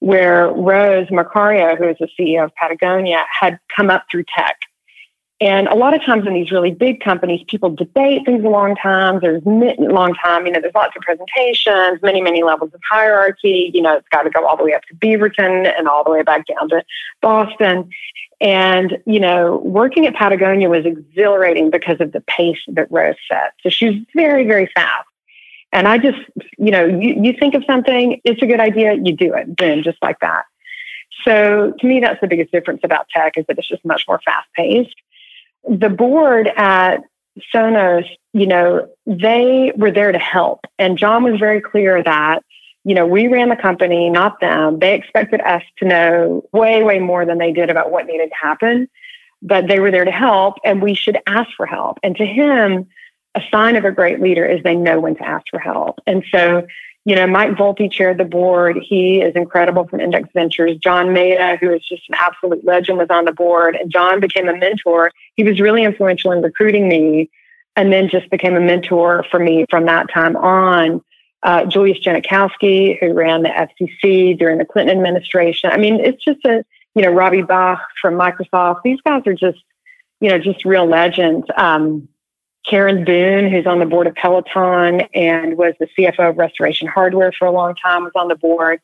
where 0.00 0.48
Rose 0.50 1.06
Marcario, 1.08 1.78
who 1.78 1.88
is 1.88 1.96
the 1.98 2.08
CEO 2.20 2.44
of 2.44 2.54
Patagonia, 2.54 3.24
had 3.40 3.58
come 3.74 3.88
up 3.88 4.04
through 4.10 4.24
tech. 4.36 4.58
And 5.42 5.66
a 5.66 5.74
lot 5.74 5.92
of 5.92 6.04
times 6.04 6.24
in 6.24 6.34
these 6.34 6.52
really 6.52 6.70
big 6.70 7.00
companies, 7.00 7.44
people 7.48 7.68
debate 7.68 8.24
things 8.24 8.44
a 8.44 8.48
long 8.48 8.76
time. 8.76 9.18
There's 9.20 9.42
long 9.44 10.14
time, 10.14 10.46
you 10.46 10.52
know, 10.52 10.60
there's 10.60 10.72
lots 10.72 10.94
of 10.94 11.02
presentations, 11.02 12.00
many, 12.00 12.20
many 12.20 12.44
levels 12.44 12.72
of 12.72 12.80
hierarchy. 12.88 13.72
You 13.74 13.82
know, 13.82 13.96
it's 13.96 14.06
got 14.10 14.22
to 14.22 14.30
go 14.30 14.46
all 14.46 14.56
the 14.56 14.62
way 14.62 14.72
up 14.72 14.82
to 14.84 14.94
Beaverton 14.94 15.68
and 15.76 15.88
all 15.88 16.04
the 16.04 16.12
way 16.12 16.22
back 16.22 16.46
down 16.46 16.68
to 16.68 16.84
Boston. 17.20 17.90
And, 18.40 18.98
you 19.04 19.18
know, 19.18 19.56
working 19.64 20.06
at 20.06 20.14
Patagonia 20.14 20.68
was 20.68 20.86
exhilarating 20.86 21.70
because 21.70 22.00
of 22.00 22.12
the 22.12 22.20
pace 22.20 22.60
that 22.68 22.86
Rose 22.92 23.16
set. 23.28 23.54
So 23.64 23.68
she 23.68 23.86
was 23.86 23.96
very, 24.14 24.46
very 24.46 24.70
fast. 24.72 25.08
And 25.72 25.88
I 25.88 25.98
just, 25.98 26.20
you 26.56 26.70
know, 26.70 26.84
you, 26.86 27.20
you 27.20 27.32
think 27.32 27.54
of 27.54 27.64
something, 27.66 28.20
it's 28.22 28.42
a 28.42 28.46
good 28.46 28.60
idea, 28.60 28.92
you 28.94 29.16
do 29.16 29.34
it, 29.34 29.56
boom, 29.56 29.82
just 29.82 29.98
like 30.02 30.20
that. 30.20 30.44
So 31.24 31.72
to 31.80 31.86
me, 31.86 31.98
that's 31.98 32.20
the 32.20 32.28
biggest 32.28 32.52
difference 32.52 32.82
about 32.84 33.08
tech 33.08 33.36
is 33.36 33.44
that 33.48 33.58
it's 33.58 33.66
just 33.66 33.84
much 33.84 34.04
more 34.06 34.20
fast 34.24 34.46
paced 34.54 34.94
the 35.68 35.88
board 35.88 36.48
at 36.56 37.02
Sonos, 37.54 38.06
you 38.32 38.46
know, 38.46 38.88
they 39.06 39.72
were 39.76 39.90
there 39.90 40.12
to 40.12 40.18
help. 40.18 40.60
And 40.78 40.98
John 40.98 41.22
was 41.22 41.38
very 41.38 41.60
clear 41.60 42.02
that, 42.02 42.42
you 42.84 42.94
know, 42.94 43.06
we 43.06 43.28
ran 43.28 43.48
the 43.48 43.56
company, 43.56 44.10
not 44.10 44.40
them. 44.40 44.78
They 44.78 44.94
expected 44.94 45.40
us 45.40 45.62
to 45.78 45.86
know 45.86 46.44
way, 46.52 46.82
way 46.82 46.98
more 46.98 47.24
than 47.24 47.38
they 47.38 47.52
did 47.52 47.70
about 47.70 47.90
what 47.90 48.06
needed 48.06 48.28
to 48.28 48.46
happen, 48.46 48.88
but 49.40 49.66
they 49.68 49.80
were 49.80 49.90
there 49.90 50.04
to 50.04 50.10
help 50.10 50.56
and 50.64 50.82
we 50.82 50.94
should 50.94 51.18
ask 51.26 51.50
for 51.56 51.66
help. 51.66 51.98
And 52.02 52.16
to 52.16 52.26
him, 52.26 52.88
a 53.34 53.40
sign 53.50 53.76
of 53.76 53.84
a 53.84 53.92
great 53.92 54.20
leader 54.20 54.44
is 54.44 54.62
they 54.62 54.76
know 54.76 55.00
when 55.00 55.16
to 55.16 55.26
ask 55.26 55.46
for 55.50 55.58
help. 55.58 56.00
And 56.06 56.24
so, 56.30 56.66
you 57.04 57.16
know, 57.16 57.26
Mike 57.26 57.52
Volpi 57.52 57.90
chaired 57.90 58.18
the 58.18 58.24
board. 58.24 58.78
He 58.80 59.20
is 59.20 59.34
incredible 59.34 59.88
from 59.88 60.00
Index 60.00 60.28
Ventures. 60.32 60.76
John 60.76 61.08
Maeda, 61.08 61.58
who 61.58 61.72
is 61.72 61.86
just 61.86 62.08
an 62.08 62.14
absolute 62.16 62.64
legend, 62.64 62.98
was 62.98 63.08
on 63.10 63.24
the 63.24 63.32
board. 63.32 63.74
And 63.74 63.90
John 63.90 64.20
became 64.20 64.48
a 64.48 64.56
mentor. 64.56 65.10
He 65.34 65.42
was 65.42 65.60
really 65.60 65.82
influential 65.82 66.30
in 66.30 66.42
recruiting 66.42 66.88
me 66.88 67.30
and 67.74 67.92
then 67.92 68.08
just 68.08 68.30
became 68.30 68.54
a 68.54 68.60
mentor 68.60 69.24
for 69.30 69.40
me 69.40 69.66
from 69.68 69.86
that 69.86 70.10
time 70.12 70.36
on. 70.36 71.02
Uh, 71.42 71.64
Julius 71.64 71.98
Genachowski, 71.98 73.00
who 73.00 73.12
ran 73.14 73.42
the 73.42 73.48
FCC 73.48 74.38
during 74.38 74.58
the 74.58 74.64
Clinton 74.64 74.96
administration. 74.96 75.70
I 75.72 75.76
mean, 75.76 75.98
it's 75.98 76.22
just 76.24 76.44
a, 76.44 76.64
you 76.94 77.02
know, 77.02 77.10
Robbie 77.10 77.42
Bach 77.42 77.80
from 78.00 78.14
Microsoft. 78.14 78.82
These 78.84 79.00
guys 79.00 79.22
are 79.26 79.34
just, 79.34 79.58
you 80.20 80.28
know, 80.28 80.38
just 80.38 80.64
real 80.64 80.86
legends. 80.86 81.48
Um, 81.56 82.08
Karen 82.64 83.04
Boone, 83.04 83.50
who's 83.50 83.66
on 83.66 83.80
the 83.80 83.86
board 83.86 84.06
of 84.06 84.14
Peloton 84.14 85.02
and 85.14 85.56
was 85.56 85.74
the 85.80 85.88
CFO 85.98 86.30
of 86.30 86.38
Restoration 86.38 86.88
Hardware 86.88 87.32
for 87.32 87.46
a 87.46 87.50
long 87.50 87.74
time, 87.74 88.04
was 88.04 88.12
on 88.14 88.28
the 88.28 88.36
board. 88.36 88.80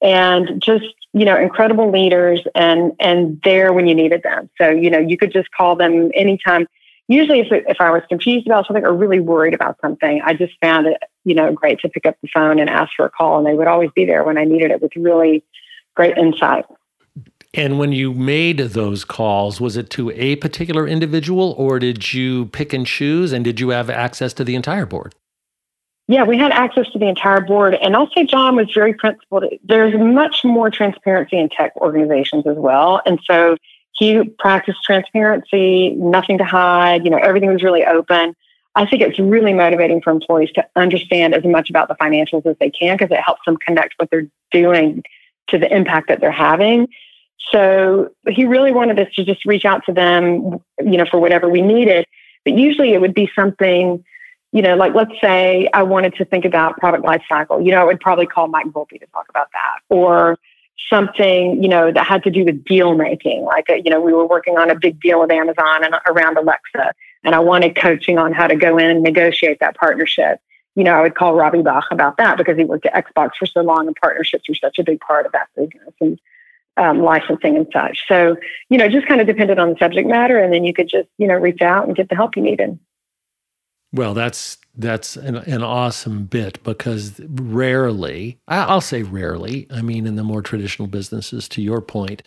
And 0.00 0.60
just, 0.60 0.86
you 1.12 1.24
know, 1.24 1.36
incredible 1.36 1.90
leaders 1.90 2.40
and 2.56 2.92
and 2.98 3.40
there 3.44 3.72
when 3.72 3.86
you 3.86 3.94
needed 3.94 4.24
them. 4.24 4.50
So, 4.58 4.68
you 4.68 4.90
know, 4.90 4.98
you 4.98 5.16
could 5.16 5.32
just 5.32 5.52
call 5.52 5.76
them 5.76 6.10
anytime. 6.14 6.66
Usually 7.06 7.40
if, 7.40 7.48
if 7.50 7.80
I 7.80 7.90
was 7.90 8.02
confused 8.08 8.46
about 8.46 8.66
something 8.66 8.84
or 8.84 8.92
really 8.92 9.20
worried 9.20 9.54
about 9.54 9.76
something, 9.80 10.20
I 10.24 10.34
just 10.34 10.54
found 10.60 10.88
it, 10.88 10.96
you 11.24 11.36
know, 11.36 11.52
great 11.52 11.78
to 11.80 11.88
pick 11.88 12.06
up 12.06 12.16
the 12.20 12.28
phone 12.34 12.58
and 12.58 12.68
ask 12.68 12.90
for 12.96 13.06
a 13.06 13.10
call. 13.10 13.38
And 13.38 13.46
they 13.46 13.54
would 13.54 13.68
always 13.68 13.90
be 13.94 14.04
there 14.04 14.24
when 14.24 14.38
I 14.38 14.44
needed 14.44 14.72
it 14.72 14.82
with 14.82 14.90
really 14.96 15.44
great 15.94 16.16
insight. 16.18 16.64
And 17.54 17.78
when 17.78 17.92
you 17.92 18.14
made 18.14 18.58
those 18.58 19.04
calls, 19.04 19.60
was 19.60 19.76
it 19.76 19.90
to 19.90 20.10
a 20.12 20.36
particular 20.36 20.88
individual 20.88 21.54
or 21.58 21.78
did 21.78 22.12
you 22.12 22.46
pick 22.46 22.72
and 22.72 22.86
choose? 22.86 23.32
And 23.32 23.44
did 23.44 23.60
you 23.60 23.70
have 23.70 23.90
access 23.90 24.32
to 24.34 24.44
the 24.44 24.54
entire 24.54 24.86
board? 24.86 25.14
Yeah, 26.08 26.24
we 26.24 26.36
had 26.38 26.50
access 26.50 26.88
to 26.90 26.98
the 26.98 27.06
entire 27.06 27.40
board. 27.40 27.74
And 27.74 27.94
I'll 27.94 28.10
say 28.10 28.24
John 28.24 28.56
was 28.56 28.70
very 28.74 28.94
principled. 28.94 29.44
There's 29.64 29.94
much 29.94 30.44
more 30.44 30.70
transparency 30.70 31.38
in 31.38 31.48
tech 31.48 31.76
organizations 31.76 32.46
as 32.46 32.56
well. 32.56 33.02
And 33.04 33.20
so 33.24 33.56
he 33.92 34.24
practiced 34.38 34.82
transparency, 34.82 35.90
nothing 35.90 36.38
to 36.38 36.44
hide, 36.44 37.04
you 37.04 37.10
know, 37.10 37.18
everything 37.18 37.52
was 37.52 37.62
really 37.62 37.84
open. 37.84 38.34
I 38.74 38.86
think 38.86 39.02
it's 39.02 39.18
really 39.18 39.52
motivating 39.52 40.00
for 40.00 40.10
employees 40.10 40.50
to 40.52 40.66
understand 40.76 41.34
as 41.34 41.44
much 41.44 41.68
about 41.68 41.88
the 41.88 41.94
financials 41.94 42.46
as 42.46 42.56
they 42.58 42.70
can 42.70 42.96
because 42.96 43.10
it 43.10 43.20
helps 43.20 43.42
them 43.46 43.58
connect 43.58 43.94
what 43.98 44.10
they're 44.10 44.28
doing 44.50 45.02
to 45.48 45.58
the 45.58 45.74
impact 45.74 46.08
that 46.08 46.20
they're 46.20 46.30
having. 46.30 46.88
So 47.50 48.10
he 48.28 48.44
really 48.44 48.72
wanted 48.72 48.98
us 48.98 49.12
to 49.14 49.24
just 49.24 49.44
reach 49.44 49.64
out 49.64 49.84
to 49.86 49.92
them, 49.92 50.60
you 50.78 50.96
know, 50.96 51.06
for 51.10 51.18
whatever 51.18 51.48
we 51.48 51.60
needed. 51.60 52.06
But 52.44 52.56
usually 52.56 52.92
it 52.92 53.00
would 53.00 53.14
be 53.14 53.30
something, 53.34 54.04
you 54.52 54.62
know, 54.62 54.76
like 54.76 54.94
let's 54.94 55.12
say 55.20 55.68
I 55.72 55.82
wanted 55.82 56.14
to 56.16 56.24
think 56.24 56.44
about 56.44 56.78
product 56.78 57.04
life 57.04 57.22
cycle. 57.28 57.60
You 57.60 57.72
know, 57.72 57.80
I 57.80 57.84
would 57.84 58.00
probably 58.00 58.26
call 58.26 58.48
Mike 58.48 58.66
Volpi 58.66 59.00
to 59.00 59.06
talk 59.06 59.26
about 59.28 59.48
that. 59.52 59.80
Or 59.94 60.38
something, 60.88 61.62
you 61.62 61.68
know, 61.68 61.92
that 61.92 62.06
had 62.06 62.22
to 62.24 62.30
do 62.30 62.44
with 62.44 62.64
deal 62.64 62.94
making. 62.94 63.44
Like, 63.44 63.68
uh, 63.70 63.74
you 63.74 63.90
know, 63.90 64.00
we 64.00 64.12
were 64.12 64.26
working 64.26 64.58
on 64.58 64.70
a 64.70 64.74
big 64.74 65.00
deal 65.00 65.20
with 65.20 65.30
Amazon 65.30 65.84
and 65.84 65.94
around 66.06 66.36
Alexa, 66.36 66.92
and 67.24 67.34
I 67.34 67.38
wanted 67.38 67.76
coaching 67.76 68.18
on 68.18 68.32
how 68.32 68.46
to 68.46 68.56
go 68.56 68.78
in 68.78 68.90
and 68.90 69.02
negotiate 69.02 69.60
that 69.60 69.76
partnership. 69.76 70.40
You 70.74 70.84
know, 70.84 70.94
I 70.94 71.02
would 71.02 71.14
call 71.14 71.34
Robbie 71.34 71.62
Bach 71.62 71.86
about 71.90 72.16
that 72.16 72.38
because 72.38 72.56
he 72.56 72.64
worked 72.64 72.86
at 72.86 73.06
Xbox 73.06 73.32
for 73.38 73.46
so 73.46 73.60
long 73.60 73.86
and 73.86 73.96
partnerships 73.96 74.48
were 74.48 74.54
such 74.54 74.78
a 74.78 74.84
big 74.84 75.00
part 75.00 75.26
of 75.26 75.32
that 75.32 75.48
business. 75.54 75.94
And 76.00 76.18
um, 76.76 77.00
licensing 77.00 77.56
and 77.56 77.66
such. 77.72 78.00
So, 78.08 78.36
you 78.68 78.78
know, 78.78 78.88
just 78.88 79.06
kind 79.06 79.20
of 79.20 79.26
depended 79.26 79.58
on 79.58 79.70
the 79.70 79.76
subject 79.78 80.08
matter, 80.08 80.38
and 80.38 80.52
then 80.52 80.64
you 80.64 80.72
could 80.72 80.88
just, 80.88 81.08
you 81.18 81.26
know, 81.26 81.34
reach 81.34 81.62
out 81.62 81.86
and 81.86 81.96
get 81.96 82.08
the 82.08 82.14
help 82.14 82.36
you 82.36 82.42
needed. 82.42 82.78
Well, 83.92 84.14
that's 84.14 84.56
that's 84.74 85.16
an, 85.16 85.36
an 85.36 85.62
awesome 85.62 86.24
bit 86.24 86.62
because 86.62 87.20
rarely, 87.28 88.38
I'll 88.48 88.80
say 88.80 89.02
rarely, 89.02 89.66
I 89.70 89.82
mean, 89.82 90.06
in 90.06 90.16
the 90.16 90.24
more 90.24 90.40
traditional 90.40 90.88
businesses, 90.88 91.46
to 91.50 91.60
your 91.60 91.82
point, 91.82 92.22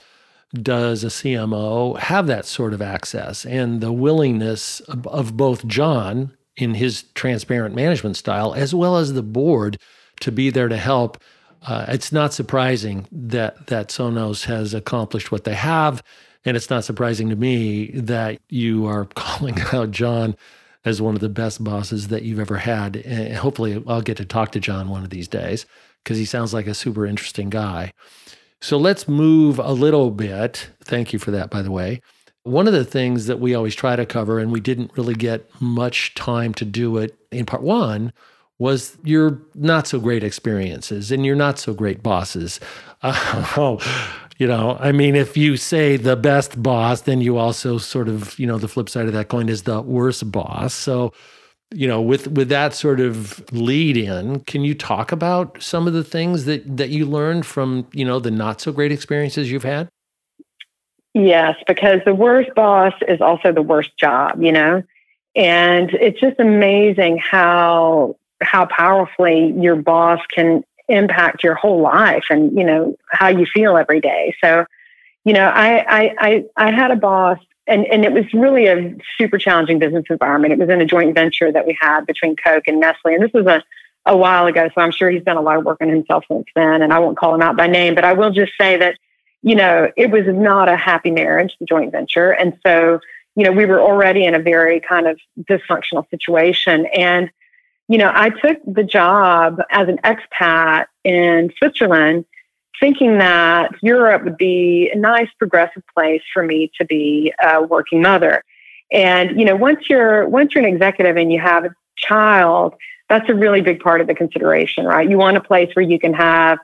does 0.54 1.04
a 1.04 1.08
CMO 1.08 1.98
have 1.98 2.28
that 2.28 2.46
sort 2.46 2.74
of 2.74 2.84
access 2.84 3.46
and 3.46 3.82
the 3.82 3.92
willingness 3.92 4.80
of, 4.82 5.08
of 5.08 5.36
both 5.36 5.66
John 5.68 6.36
in 6.56 6.76
his 6.76 7.04
transparent 7.16 7.76
management 7.76 8.16
style 8.16 8.54
as 8.54 8.74
well 8.74 8.98
as 8.98 9.14
the 9.14 9.24
board 9.24 9.78
to 10.22 10.32
be 10.32 10.50
there 10.50 10.70
to 10.70 10.78
help 10.78 11.18
uh, 11.66 11.86
it's 11.90 12.12
not 12.12 12.34
surprising 12.34 13.08
that 13.12 13.68
that 13.68 13.90
Sonos 13.90 14.46
has 14.46 14.74
accomplished 14.74 15.32
what 15.32 15.44
they 15.44 15.56
have, 15.56 16.04
and 16.44 16.56
it's 16.56 16.70
not 16.70 16.84
surprising 16.84 17.30
to 17.30 17.36
me 17.36 17.92
that 17.92 18.40
you 18.50 18.86
are 18.86 19.06
calling 19.16 19.60
out 19.74 19.92
John 19.92 20.36
as 20.84 21.02
one 21.02 21.16
of 21.16 21.22
the 21.22 21.30
best 21.30 21.64
bosses 21.64 22.10
that 22.10 22.22
you've 22.22 22.40
ever 22.40 22.58
had. 22.58 22.98
And 22.98 23.36
hopefully, 23.36 23.84
I'll 23.88 24.02
get 24.02 24.18
to 24.18 24.26
talk 24.26 24.52
to 24.52 24.60
John 24.60 24.90
one 24.90 25.04
of 25.04 25.10
these 25.10 25.28
days 25.28 25.66
because 26.04 26.18
he 26.18 26.26
sounds 26.26 26.54
like 26.54 26.68
a 26.68 26.76
super 26.76 27.06
interesting 27.06 27.50
guy. 27.50 27.92
So 28.62 28.78
let's 28.78 29.08
move 29.08 29.60
a 29.60 29.74
little 29.74 30.12
bit. 30.12 30.70
Thank 30.84 31.14
you 31.14 31.20
for 31.20 31.32
that, 31.32 31.50
by 31.50 31.62
the 31.62 31.72
way. 31.72 32.02
One 32.44 32.68
of 32.68 32.74
the 32.74 32.86
things 32.86 33.26
that 33.26 33.40
we 33.40 33.56
always 33.56 33.74
try 33.74 33.96
to 33.96 34.06
cover, 34.06 34.38
and 34.38 34.52
we 34.52 34.60
didn't 34.60 34.96
really 34.96 35.16
get 35.16 35.50
much 35.60 36.14
time 36.14 36.54
to 36.56 36.66
do 36.66 36.98
it 36.98 37.18
in 37.32 37.48
part 37.48 37.64
one, 37.64 38.14
was 38.60 38.98
your 39.04 39.42
not 39.54 39.88
so 39.88 40.00
great 40.00 40.24
experiences 40.24 41.12
and 41.12 41.26
your 41.26 41.36
not 41.36 41.60
so 41.60 41.74
great 41.74 42.02
bosses. 42.02 42.60
Uh, 43.02 43.78
you 44.38 44.48
know, 44.48 44.78
I 44.80 44.92
mean, 44.92 45.16
if 45.16 45.36
you 45.36 45.58
say 45.58 45.98
the 45.98 46.16
best 46.16 46.62
boss, 46.62 47.02
then 47.02 47.22
you 47.22 47.38
also 47.38 47.78
sort 47.78 48.08
of, 48.08 48.38
you 48.40 48.48
know, 48.48 48.58
the 48.58 48.68
flip 48.68 48.90
side 48.90 49.08
of 49.08 49.14
that 49.14 49.28
coin 49.28 49.50
is 49.50 49.64
the 49.64 49.82
worst 49.82 50.32
boss. 50.32 50.74
So, 50.74 51.14
you 51.74 51.88
know, 51.88 52.02
with 52.02 52.28
with 52.30 52.50
that 52.50 52.74
sort 52.74 53.00
of 53.00 53.44
lead 53.52 53.98
in, 53.98 54.42
can 54.42 54.64
you 54.64 54.76
talk 54.76 55.12
about 55.12 55.62
some 55.62 55.88
of 55.88 55.94
the 55.94 56.04
things 56.04 56.46
that 56.46 56.78
that 56.78 56.90
you 56.90 57.06
learned 57.06 57.46
from, 57.46 57.88
you 57.92 58.06
know, 58.06 58.20
the 58.20 58.32
not 58.32 58.62
so 58.62 58.72
great 58.72 58.92
experiences 58.92 59.52
you've 59.52 59.64
had? 59.64 59.90
Yes, 61.14 61.56
because 61.66 62.02
the 62.06 62.14
worst 62.14 62.54
boss 62.56 62.94
is 63.08 63.22
also 63.22 63.54
the 63.54 63.62
worst 63.62 63.98
job, 63.98 64.44
you 64.44 64.52
know? 64.52 64.84
And 65.34 65.90
it's 65.94 66.20
just 66.20 66.40
amazing 66.40 67.18
how 67.18 68.18
how 68.46 68.66
powerfully 68.66 69.54
your 69.58 69.76
boss 69.76 70.20
can 70.34 70.64
impact 70.88 71.44
your 71.44 71.56
whole 71.56 71.82
life 71.82 72.26
and 72.30 72.56
you 72.56 72.64
know 72.64 72.96
how 73.12 73.28
you 73.28 73.46
feel 73.46 73.76
every 73.76 74.00
day 74.00 74.36
so 74.40 74.66
you 75.24 75.34
know 75.34 75.48
i 75.48 75.78
i 75.90 76.16
i, 76.20 76.46
I 76.56 76.72
had 76.72 76.92
a 76.92 76.96
boss 76.96 77.40
and, 77.68 77.86
and 77.88 78.06
it 78.06 78.12
was 78.12 78.26
really 78.34 78.68
a 78.68 78.96
super 79.18 79.38
challenging 79.38 79.80
business 79.80 80.06
environment. 80.10 80.54
It 80.54 80.60
was 80.60 80.70
in 80.70 80.82
a 80.82 80.86
joint 80.86 81.16
venture 81.16 81.52
that 81.52 81.66
we 81.66 81.78
had 81.80 82.06
between 82.06 82.36
Coke 82.36 82.68
and 82.68 82.80
Nestle. 82.80 83.16
And 83.16 83.24
this 83.24 83.34
was 83.34 83.48
a, 83.48 83.64
a 84.06 84.16
while 84.16 84.46
ago. 84.46 84.70
So 84.74 84.82
I'm 84.82 84.92
sure 84.92 85.10
he's 85.10 85.24
done 85.24 85.38
a 85.38 85.42
lot 85.42 85.58
of 85.58 85.66
work 85.66 85.80
on 85.82 85.90
himself 85.90 86.26
since 86.30 86.46
then. 86.56 86.82
And 86.82 86.94
I 86.94 87.00
won't 87.00 87.18
call 87.18 87.34
him 87.34 87.42
out 87.42 87.58
by 87.58 87.68
name, 87.68 87.96
but 87.96 88.06
I 88.06 88.14
will 88.14 88.32
just 88.32 88.52
say 88.60 88.78
that, 88.78 88.98
you 89.42 89.56
know, 89.56 89.92
it 89.98 90.12
was 90.12 90.26
not 90.28 90.70
a 90.70 90.76
happy 90.76 91.12
marriage, 91.12 91.56
the 91.60 91.66
joint 91.66 91.92
venture. 91.92 92.32
And 92.32 92.58
so, 92.66 93.00
you 93.36 93.44
know, 93.44 93.52
we 93.52 93.66
were 93.66 93.82
already 93.82 94.26
in 94.26 94.36
a 94.36 94.40
very 94.40 94.80
kind 94.80 95.08
of 95.08 95.20
dysfunctional 95.40 96.08
situation. 96.12 96.86
And 96.96 97.32
you 97.88 97.98
know, 97.98 98.12
I 98.14 98.30
took 98.30 98.58
the 98.66 98.84
job 98.84 99.62
as 99.70 99.88
an 99.88 100.00
expat 100.04 100.88
in 101.04 101.52
Switzerland 101.58 102.26
thinking 102.80 103.20
that 103.20 103.72
Europe 103.82 104.24
would 104.24 104.38
be 104.38 104.90
a 104.94 104.98
nice 104.98 105.30
progressive 105.38 105.84
place 105.94 106.22
for 106.34 106.44
me 106.44 106.72
to 106.80 106.86
be 106.86 107.34
a 107.42 107.62
working 107.62 108.02
mother. 108.02 108.44
And, 108.92 109.40
you 109.40 109.46
know, 109.46 109.56
once 109.56 109.90
you're 109.90 110.28
once 110.28 110.54
you're 110.54 110.66
an 110.66 110.74
executive 110.74 111.16
and 111.18 111.32
you 111.32 111.40
have 111.40 111.66
a 111.66 111.70
child, 111.98 112.76
that's 113.10 113.30
a 113.30 113.34
really 113.34 113.62
big 113.62 113.80
part 113.80 114.02
of 114.02 114.08
the 114.08 114.16
consideration, 114.16 114.86
right? 114.86 115.10
You 115.10 115.18
want 115.18 115.38
a 115.38 115.42
place 115.42 115.70
where 115.74 115.86
you 115.86 116.00
can 116.00 116.14
have 116.14 116.60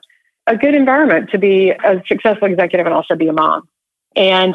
a 0.46 0.56
good 0.56 0.74
environment 0.74 1.30
to 1.30 1.38
be 1.38 1.70
a 1.70 2.02
successful 2.06 2.48
executive 2.48 2.86
and 2.86 2.94
also 2.94 3.14
be 3.14 3.28
a 3.28 3.32
mom. 3.32 3.68
And 4.16 4.54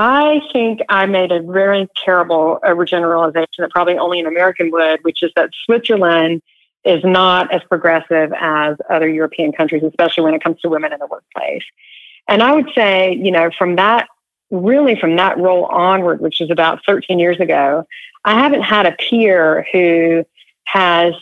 I 0.00 0.42
think 0.52 0.78
I 0.88 1.06
made 1.06 1.32
a 1.32 1.42
very 1.42 1.88
terrible 2.04 2.60
overgeneralization 2.62 3.58
that 3.58 3.70
probably 3.70 3.98
only 3.98 4.20
an 4.20 4.26
American 4.26 4.70
would, 4.70 5.02
which 5.02 5.24
is 5.24 5.32
that 5.34 5.50
Switzerland 5.64 6.40
is 6.84 7.02
not 7.02 7.52
as 7.52 7.62
progressive 7.64 8.32
as 8.38 8.76
other 8.88 9.08
European 9.08 9.50
countries, 9.50 9.82
especially 9.82 10.22
when 10.22 10.34
it 10.34 10.42
comes 10.44 10.60
to 10.60 10.68
women 10.68 10.92
in 10.92 11.00
the 11.00 11.08
workplace. 11.08 11.64
And 12.28 12.44
I 12.44 12.54
would 12.54 12.70
say, 12.76 13.12
you 13.12 13.32
know, 13.32 13.50
from 13.58 13.74
that, 13.74 14.06
really 14.52 14.94
from 14.94 15.16
that 15.16 15.36
role 15.36 15.64
onward, 15.64 16.20
which 16.20 16.40
is 16.40 16.48
about 16.48 16.78
13 16.86 17.18
years 17.18 17.40
ago, 17.40 17.84
I 18.24 18.34
haven't 18.34 18.62
had 18.62 18.86
a 18.86 18.92
peer 18.92 19.66
who 19.72 20.24
has 20.62 21.14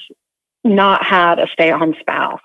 not 0.65 1.03
had 1.03 1.39
a 1.39 1.47
stay 1.49 1.71
at 1.71 1.79
home 1.79 1.95
spouse. 1.99 2.43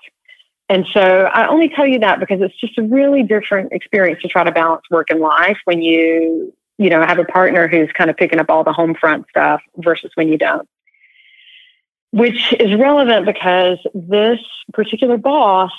And 0.68 0.86
so 0.92 1.00
I 1.00 1.48
only 1.48 1.68
tell 1.68 1.86
you 1.86 1.98
that 1.98 2.18
because 2.20 2.40
it's 2.40 2.58
just 2.58 2.78
a 2.78 2.82
really 2.82 3.22
different 3.22 3.72
experience 3.72 4.22
to 4.22 4.28
try 4.28 4.44
to 4.44 4.52
balance 4.52 4.82
work 4.90 5.10
and 5.10 5.20
life 5.20 5.58
when 5.64 5.82
you, 5.82 6.54
you 6.78 6.88
know, 6.88 7.02
have 7.02 7.18
a 7.18 7.24
partner 7.24 7.68
who's 7.68 7.92
kind 7.92 8.08
of 8.08 8.16
picking 8.16 8.38
up 8.38 8.48
all 8.48 8.64
the 8.64 8.72
home 8.72 8.94
front 8.94 9.26
stuff 9.28 9.60
versus 9.76 10.10
when 10.14 10.28
you 10.28 10.38
don't. 10.38 10.66
which 12.12 12.54
is 12.60 12.78
relevant 12.78 13.26
because 13.26 13.78
this 13.94 14.38
particular 14.72 15.16
boss 15.16 15.72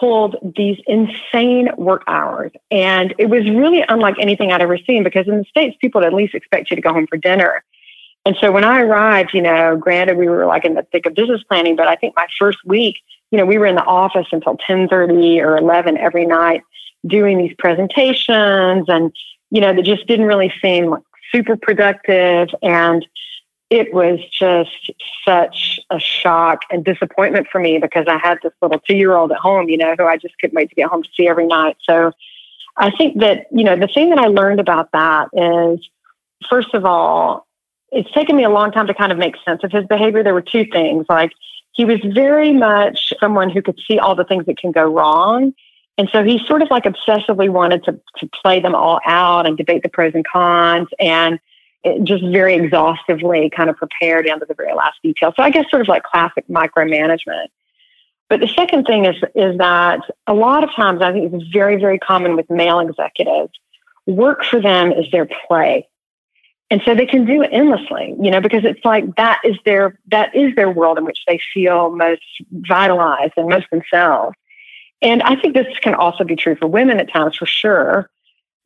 pulled 0.00 0.36
these 0.56 0.78
insane 0.86 1.70
work 1.76 2.02
hours. 2.08 2.52
And 2.70 3.14
it 3.18 3.26
was 3.26 3.48
really 3.48 3.84
unlike 3.88 4.16
anything 4.18 4.52
I'd 4.52 4.60
ever 4.60 4.76
seen 4.76 5.04
because 5.04 5.28
in 5.28 5.38
the 5.38 5.44
States, 5.44 5.76
people 5.80 6.04
at 6.04 6.12
least 6.12 6.34
expect 6.34 6.70
you 6.70 6.76
to 6.76 6.82
go 6.82 6.92
home 6.92 7.06
for 7.06 7.16
dinner. 7.16 7.64
And 8.24 8.36
so 8.40 8.50
when 8.50 8.64
I 8.64 8.80
arrived, 8.80 9.30
you 9.34 9.40
know, 9.40 9.76
granted 9.76 10.18
we 10.18 10.28
were 10.28 10.46
like 10.46 10.64
in 10.64 10.74
the 10.74 10.82
thick 10.90 11.06
of 11.06 11.14
business 11.14 11.44
planning, 11.44 11.76
but 11.76 11.86
I 11.86 11.94
think 11.94 12.14
my 12.16 12.26
first 12.36 12.58
week, 12.64 12.96
you 13.30 13.38
know, 13.38 13.44
we 13.44 13.58
were 13.58 13.66
in 13.66 13.74
the 13.74 13.84
office 13.84 14.26
until 14.32 14.52
1030 14.52 15.40
or 15.40 15.56
11 15.56 15.98
every 15.98 16.26
night 16.26 16.62
doing 17.06 17.38
these 17.38 17.54
presentations 17.58 18.86
and, 18.88 19.12
you 19.50 19.60
know, 19.60 19.74
that 19.74 19.84
just 19.84 20.06
didn't 20.06 20.26
really 20.26 20.52
seem 20.62 20.86
like 20.86 21.02
super 21.32 21.56
productive. 21.56 22.48
And 22.62 23.06
it 23.70 23.92
was 23.92 24.20
just 24.30 24.92
such 25.24 25.80
a 25.90 25.98
shock 25.98 26.62
and 26.70 26.84
disappointment 26.84 27.48
for 27.50 27.60
me 27.60 27.78
because 27.78 28.06
I 28.08 28.18
had 28.18 28.38
this 28.42 28.52
little 28.62 28.78
two 28.80 28.96
year 28.96 29.14
old 29.14 29.32
at 29.32 29.38
home, 29.38 29.68
you 29.68 29.76
know, 29.76 29.94
who 29.98 30.04
I 30.04 30.16
just 30.16 30.38
couldn't 30.38 30.54
wait 30.54 30.68
to 30.68 30.74
get 30.74 30.88
home 30.88 31.02
to 31.02 31.08
see 31.16 31.26
every 31.26 31.46
night. 31.46 31.76
So 31.82 32.12
I 32.76 32.90
think 32.90 33.20
that, 33.20 33.46
you 33.50 33.64
know, 33.64 33.76
the 33.76 33.88
thing 33.88 34.10
that 34.10 34.18
I 34.18 34.26
learned 34.26 34.60
about 34.60 34.92
that 34.92 35.28
is, 35.32 35.80
first 36.48 36.74
of 36.74 36.84
all, 36.84 37.46
it's 37.90 38.10
taken 38.12 38.36
me 38.36 38.44
a 38.44 38.50
long 38.50 38.72
time 38.72 38.86
to 38.86 38.94
kind 38.94 39.12
of 39.12 39.18
make 39.18 39.34
sense 39.44 39.64
of 39.64 39.72
his 39.72 39.86
behavior. 39.86 40.22
There 40.22 40.34
were 40.34 40.42
two 40.42 40.66
things. 40.66 41.06
Like, 41.08 41.32
he 41.76 41.84
was 41.84 42.00
very 42.04 42.52
much 42.52 43.12
someone 43.20 43.50
who 43.50 43.62
could 43.62 43.78
see 43.86 43.98
all 43.98 44.14
the 44.14 44.24
things 44.24 44.46
that 44.46 44.56
can 44.58 44.72
go 44.72 44.84
wrong. 44.84 45.54
And 45.98 46.08
so 46.10 46.24
he 46.24 46.40
sort 46.46 46.62
of 46.62 46.70
like 46.70 46.84
obsessively 46.84 47.48
wanted 47.48 47.84
to, 47.84 48.00
to 48.18 48.28
play 48.42 48.60
them 48.60 48.74
all 48.74 49.00
out 49.06 49.46
and 49.46 49.56
debate 49.56 49.82
the 49.82 49.88
pros 49.88 50.12
and 50.14 50.26
cons. 50.26 50.88
And 50.98 51.38
just 52.02 52.24
very 52.24 52.54
exhaustively 52.54 53.50
kind 53.50 53.70
of 53.70 53.76
prepare 53.76 54.22
down 54.22 54.40
to 54.40 54.46
the 54.46 54.54
very 54.54 54.74
last 54.74 54.98
detail. 55.02 55.32
So 55.36 55.42
I 55.42 55.50
guess 55.50 55.70
sort 55.70 55.82
of 55.82 55.88
like 55.88 56.02
classic 56.02 56.46
micromanagement. 56.48 57.48
But 58.28 58.40
the 58.40 58.48
second 58.48 58.84
thing 58.84 59.04
is 59.04 59.16
is 59.34 59.58
that 59.58 60.00
a 60.26 60.34
lot 60.34 60.64
of 60.64 60.74
times 60.74 61.00
I 61.00 61.12
think 61.12 61.32
it's 61.32 61.44
very 61.52 61.76
very 61.76 61.98
common 61.98 62.34
with 62.36 62.50
male 62.50 62.80
executives. 62.80 63.52
Work 64.06 64.44
for 64.44 64.60
them 64.60 64.92
is 64.92 65.10
their 65.12 65.28
play. 65.46 65.88
And 66.68 66.82
so 66.84 66.94
they 66.94 67.06
can 67.06 67.24
do 67.24 67.42
it 67.42 67.50
endlessly, 67.52 68.14
you 68.20 68.30
know, 68.30 68.40
because 68.40 68.64
it's 68.64 68.84
like 68.84 69.14
that 69.16 69.40
is 69.44 69.56
their 69.64 69.98
that 70.08 70.34
is 70.34 70.54
their 70.56 70.70
world 70.70 70.98
in 70.98 71.04
which 71.04 71.22
they 71.26 71.40
feel 71.54 71.90
most 71.90 72.22
vitalized 72.50 73.34
and 73.36 73.48
most 73.48 73.70
themselves. 73.70 74.36
And 75.00 75.22
I 75.22 75.36
think 75.36 75.54
this 75.54 75.66
can 75.80 75.94
also 75.94 76.24
be 76.24 76.34
true 76.34 76.56
for 76.56 76.66
women 76.66 76.98
at 76.98 77.12
times 77.12 77.36
for 77.36 77.46
sure 77.46 78.10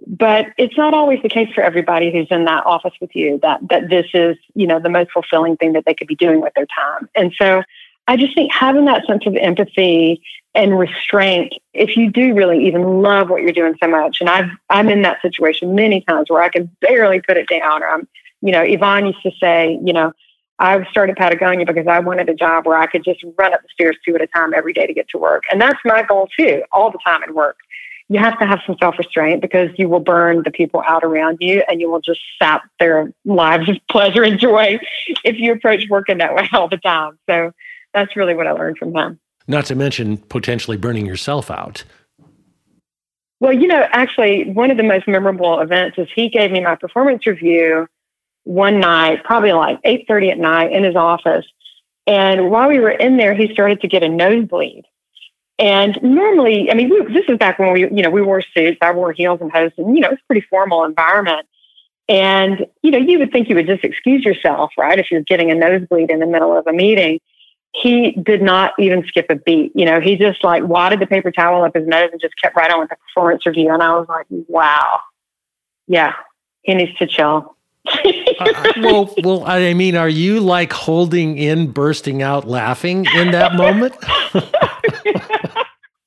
but 0.06 0.46
it's 0.56 0.76
not 0.76 0.94
always 0.94 1.20
the 1.22 1.28
case 1.28 1.52
for 1.54 1.62
everybody 1.62 2.10
who's 2.10 2.28
in 2.30 2.44
that 2.44 2.64
office 2.66 2.94
with 3.00 3.14
you 3.14 3.38
that 3.42 3.60
that 3.68 3.88
this 3.88 4.06
is 4.14 4.36
you 4.54 4.66
know 4.66 4.80
the 4.80 4.88
most 4.88 5.10
fulfilling 5.10 5.56
thing 5.56 5.72
that 5.72 5.84
they 5.86 5.94
could 5.94 6.06
be 6.06 6.16
doing 6.16 6.40
with 6.40 6.52
their 6.54 6.66
time 6.66 7.08
and 7.14 7.32
so 7.38 7.62
i 8.08 8.16
just 8.16 8.34
think 8.34 8.52
having 8.52 8.86
that 8.86 9.06
sense 9.06 9.26
of 9.26 9.34
empathy 9.36 10.22
and 10.54 10.78
restraint 10.78 11.54
if 11.72 11.96
you 11.96 12.10
do 12.10 12.34
really 12.34 12.66
even 12.66 13.02
love 13.02 13.30
what 13.30 13.42
you're 13.42 13.52
doing 13.52 13.74
so 13.82 13.88
much 13.88 14.18
and 14.20 14.28
i've 14.28 14.50
i'm 14.68 14.88
in 14.88 15.02
that 15.02 15.20
situation 15.22 15.74
many 15.74 16.00
times 16.02 16.28
where 16.28 16.42
i 16.42 16.48
can 16.48 16.70
barely 16.80 17.20
put 17.20 17.36
it 17.36 17.48
down 17.48 17.82
or 17.82 17.88
i'm 17.88 18.08
you 18.42 18.52
know 18.52 18.62
yvonne 18.62 19.06
used 19.06 19.22
to 19.22 19.30
say 19.40 19.78
you 19.84 19.92
know 19.92 20.12
I 20.62 20.84
started 20.90 21.16
Patagonia 21.16 21.64
because 21.64 21.86
I 21.86 22.00
wanted 22.00 22.28
a 22.28 22.34
job 22.34 22.66
where 22.66 22.76
I 22.76 22.84
could 22.84 23.02
just 23.02 23.24
run 23.38 23.54
up 23.54 23.62
the 23.62 23.68
stairs 23.72 23.96
two 24.04 24.14
at 24.14 24.20
a 24.20 24.26
time 24.26 24.52
every 24.52 24.74
day 24.74 24.86
to 24.86 24.92
get 24.92 25.08
to 25.08 25.16
work. 25.16 25.44
And 25.50 25.58
that's 25.58 25.78
my 25.86 26.02
goal 26.02 26.28
too, 26.38 26.62
all 26.70 26.90
the 26.90 26.98
time 27.02 27.22
at 27.22 27.34
work 27.34 27.56
you 28.10 28.18
have 28.18 28.36
to 28.40 28.44
have 28.44 28.58
some 28.66 28.76
self 28.80 28.98
restraint 28.98 29.40
because 29.40 29.70
you 29.78 29.88
will 29.88 30.00
burn 30.00 30.42
the 30.42 30.50
people 30.50 30.82
out 30.86 31.04
around 31.04 31.38
you 31.40 31.62
and 31.68 31.80
you 31.80 31.88
will 31.88 32.00
just 32.00 32.20
sap 32.40 32.68
their 32.80 33.12
lives 33.24 33.68
of 33.68 33.76
pleasure 33.88 34.24
and 34.24 34.38
joy 34.40 34.80
if 35.24 35.38
you 35.38 35.52
approach 35.52 35.88
work 35.88 36.08
in 36.08 36.18
that 36.18 36.34
way 36.34 36.48
all 36.52 36.68
the 36.68 36.76
time. 36.76 37.16
So 37.28 37.52
that's 37.94 38.16
really 38.16 38.34
what 38.34 38.48
I 38.48 38.52
learned 38.52 38.78
from 38.78 38.94
him. 38.94 39.20
Not 39.50 39.66
to 39.66 39.74
mention 39.74 40.16
potentially 40.16 40.76
burning 40.76 41.06
yourself 41.06 41.50
out. 41.50 41.82
Well, 43.40 43.52
you 43.52 43.66
know, 43.66 43.84
actually, 43.90 44.48
one 44.48 44.70
of 44.70 44.76
the 44.76 44.84
most 44.84 45.08
memorable 45.08 45.58
events 45.58 45.98
is 45.98 46.06
he 46.14 46.28
gave 46.28 46.52
me 46.52 46.60
my 46.60 46.76
performance 46.76 47.26
review 47.26 47.88
one 48.44 48.78
night, 48.78 49.24
probably 49.24 49.52
like 49.52 49.82
8:30 49.82 50.30
at 50.30 50.38
night 50.38 50.70
in 50.70 50.84
his 50.84 50.94
office. 50.94 51.44
And 52.06 52.48
while 52.48 52.68
we 52.68 52.78
were 52.78 52.92
in 52.92 53.16
there, 53.16 53.34
he 53.34 53.52
started 53.52 53.80
to 53.80 53.88
get 53.88 54.04
a 54.04 54.08
nosebleed. 54.08 54.84
And 55.58 55.98
normally, 56.00 56.70
I 56.70 56.74
mean, 56.74 56.88
we, 56.88 57.12
this 57.12 57.24
is 57.28 57.36
back 57.36 57.58
when 57.58 57.72
we, 57.72 57.80
you 57.90 58.02
know, 58.04 58.10
we 58.10 58.22
wore 58.22 58.42
suits. 58.54 58.78
I 58.80 58.92
wore 58.92 59.10
heels 59.10 59.40
and 59.40 59.50
hose, 59.50 59.72
and 59.76 59.96
you 59.96 60.00
know, 60.00 60.10
it's 60.10 60.22
a 60.22 60.26
pretty 60.28 60.46
formal 60.48 60.84
environment. 60.84 61.48
And 62.08 62.66
you 62.82 62.92
know, 62.92 62.98
you 62.98 63.18
would 63.18 63.32
think 63.32 63.48
you 63.48 63.56
would 63.56 63.66
just 63.66 63.82
excuse 63.82 64.24
yourself, 64.24 64.70
right, 64.78 65.00
if 65.00 65.10
you're 65.10 65.22
getting 65.22 65.50
a 65.50 65.56
nosebleed 65.56 66.08
in 66.08 66.20
the 66.20 66.26
middle 66.26 66.56
of 66.56 66.68
a 66.68 66.72
meeting. 66.72 67.18
He 67.72 68.12
did 68.12 68.42
not 68.42 68.72
even 68.78 69.04
skip 69.06 69.26
a 69.30 69.36
beat. 69.36 69.72
You 69.74 69.86
know, 69.86 70.00
he 70.00 70.16
just 70.16 70.42
like 70.42 70.64
wadded 70.64 71.00
the 71.00 71.06
paper 71.06 71.30
towel 71.30 71.62
up 71.64 71.74
his 71.74 71.86
nose 71.86 72.10
and 72.12 72.20
just 72.20 72.34
kept 72.42 72.56
right 72.56 72.70
on 72.70 72.80
with 72.80 72.88
the 72.88 72.96
performance 72.96 73.46
review. 73.46 73.72
And 73.72 73.82
I 73.82 73.96
was 73.96 74.08
like, 74.08 74.26
wow, 74.28 75.00
yeah, 75.86 76.14
he 76.62 76.74
needs 76.74 76.96
to 76.98 77.06
chill. 77.06 77.56
uh, 77.86 78.72
well, 78.78 79.14
well, 79.22 79.44
I 79.46 79.72
mean, 79.74 79.96
are 79.96 80.08
you 80.08 80.40
like 80.40 80.72
holding 80.72 81.38
in, 81.38 81.70
bursting 81.70 82.22
out, 82.22 82.46
laughing 82.46 83.06
in 83.14 83.30
that 83.30 83.54
moment? 83.54 83.96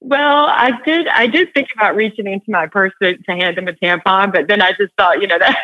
well, 0.04 0.48
I 0.48 0.72
did. 0.86 1.08
I 1.08 1.28
did 1.28 1.54
think 1.54 1.70
about 1.74 1.96
reaching 1.96 2.28
into 2.28 2.52
my 2.52 2.68
purse 2.68 2.92
to, 3.02 3.16
to 3.16 3.32
hand 3.32 3.58
him 3.58 3.70
a 3.70 3.74
tampon, 3.74 4.34
but 4.34 4.48
then 4.50 4.62
I 4.62 4.74
just 4.74 4.94
thought, 4.98 5.22
you 5.22 5.28
know, 5.28 5.40
that 5.40 5.56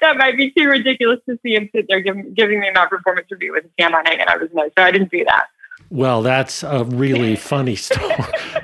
that 0.00 0.16
might 0.16 0.38
be 0.38 0.50
too 0.50 0.66
ridiculous 0.66 1.20
to 1.28 1.38
see 1.42 1.54
him 1.54 1.68
sit 1.74 1.86
there 1.88 2.00
giving, 2.00 2.32
giving 2.32 2.58
me 2.58 2.70
my 2.74 2.86
performance 2.86 3.26
review 3.30 3.52
with 3.52 3.66
a 3.66 3.82
tampon 3.82 4.06
hanging 4.06 4.26
out 4.26 4.36
of 4.36 4.40
his 4.40 4.50
nose. 4.54 4.70
So 4.78 4.82
I 4.82 4.90
didn't 4.90 5.10
do 5.10 5.24
that. 5.24 5.46
Well, 5.90 6.22
that's 6.22 6.62
a 6.62 6.84
really 6.84 7.36
funny 7.52 7.76
story. 7.76 8.14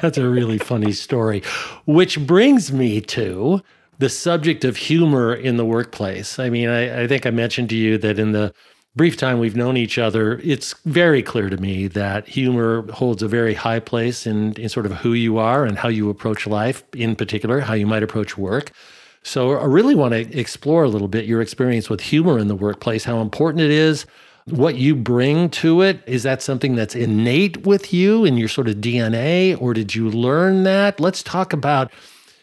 that's 0.01 0.17
a 0.17 0.27
really 0.27 0.59
funny 0.59 0.93
story, 0.93 1.43
which 1.85 2.27
brings 2.27 2.73
me 2.73 3.03
to 3.03 3.61
the 3.99 4.09
subject 4.09 4.65
of 4.65 4.79
humor 4.79 5.35
in 5.35 5.59
the 5.59 5.67
workplace. 5.67 6.39
I 6.39 6.49
mean, 6.49 6.71
I, 6.71 7.03
I 7.03 7.07
think 7.07 7.27
I 7.27 7.31
mentioned 7.31 7.69
to 7.71 7.77
you 7.77 7.99
that 7.99 8.19
in 8.19 8.33
the 8.33 8.55
brief 8.99 9.17
time 9.17 9.39
we've 9.39 9.57
known 9.57 9.77
each 9.77 9.97
other, 9.97 10.41
it's 10.43 10.75
very 10.85 11.23
clear 11.23 11.49
to 11.49 11.57
me 11.57 11.87
that 11.87 12.29
humor 12.29 12.83
holds 12.93 13.23
a 13.23 13.29
very 13.29 13.55
high 13.55 13.79
place 13.79 14.27
in, 14.27 14.53
in 14.55 14.69
sort 14.69 14.85
of 14.85 14.93
who 14.93 15.15
you 15.15 15.39
are 15.39 15.65
and 15.65 15.79
how 15.79 15.89
you 15.89 16.11
approach 16.11 16.47
life, 16.47 16.83
in 16.95 17.17
particular, 17.17 17.61
how 17.61 17.75
you 17.75 17.87
might 17.87 18.03
approach 18.03 18.37
work. 18.37 18.73
So 19.23 19.53
I 19.53 19.67
really 19.67 19.95
want 19.95 20.15
to 20.15 20.39
explore 20.39 20.83
a 20.83 20.89
little 20.89 21.07
bit 21.07 21.27
your 21.27 21.41
experience 21.41 21.89
with 21.89 22.01
humor 22.01 22.39
in 22.39 22.49
the 22.49 22.57
workplace, 22.57 23.05
how 23.05 23.21
important 23.21 23.63
it 23.63 23.71
is, 23.71 24.05
what 24.47 24.75
you 24.75 24.97
bring 24.97 25.49
to 25.51 25.81
it. 25.83 26.03
Is 26.07 26.25
that 26.25 26.43
something 26.43 26.75
that's 26.75 26.97
innate 26.97 27.67
with 27.67 27.95
you 27.95 28.25
in 28.25 28.37
your 28.37 28.49
sort 28.49 28.69
of 28.69 28.77
DNA, 28.77 29.61
or 29.63 29.75
did 29.75 29.95
you 29.95 30.11
learn 30.11 30.65
that? 30.65 30.99
Let's 30.99 31.23
talk 31.23 31.53
about 31.53 31.93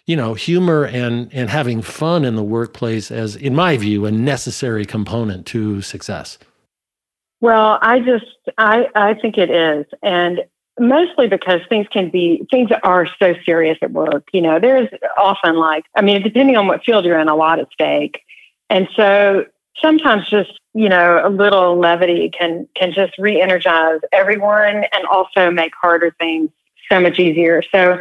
you 0.05 0.15
know, 0.15 0.33
humor 0.33 0.85
and 0.85 1.33
and 1.33 1.49
having 1.49 1.81
fun 1.81 2.25
in 2.25 2.35
the 2.35 2.43
workplace 2.43 3.11
as, 3.11 3.35
in 3.35 3.55
my 3.55 3.77
view, 3.77 4.05
a 4.05 4.11
necessary 4.11 4.85
component 4.85 5.45
to 5.47 5.81
success? 5.81 6.37
Well, 7.41 7.79
I 7.81 7.99
just 7.99 8.25
I 8.57 8.87
I 8.95 9.13
think 9.15 9.37
it 9.37 9.49
is, 9.49 9.85
and 10.03 10.41
mostly 10.79 11.27
because 11.27 11.61
things 11.69 11.87
can 11.91 12.09
be 12.09 12.45
things 12.51 12.69
are 12.83 13.07
so 13.19 13.33
serious 13.45 13.77
at 13.81 13.91
work. 13.91 14.27
You 14.33 14.41
know, 14.41 14.59
there's 14.59 14.89
often 15.17 15.55
like 15.55 15.85
I 15.95 16.01
mean, 16.01 16.21
depending 16.21 16.57
on 16.57 16.67
what 16.67 16.83
field 16.83 17.05
you're 17.05 17.19
in, 17.19 17.27
a 17.27 17.35
lot 17.35 17.59
at 17.59 17.71
stake, 17.71 18.21
and 18.69 18.87
so 18.95 19.45
sometimes 19.81 20.29
just 20.29 20.59
you 20.73 20.89
know 20.89 21.21
a 21.23 21.29
little 21.29 21.77
levity 21.77 22.29
can 22.29 22.67
can 22.75 22.93
just 22.93 23.17
re-energize 23.17 23.99
everyone 24.11 24.85
and 24.93 25.05
also 25.11 25.49
make 25.51 25.73
harder 25.75 26.15
things 26.19 26.49
so 26.89 26.99
much 26.99 27.19
easier. 27.19 27.63
So 27.71 27.99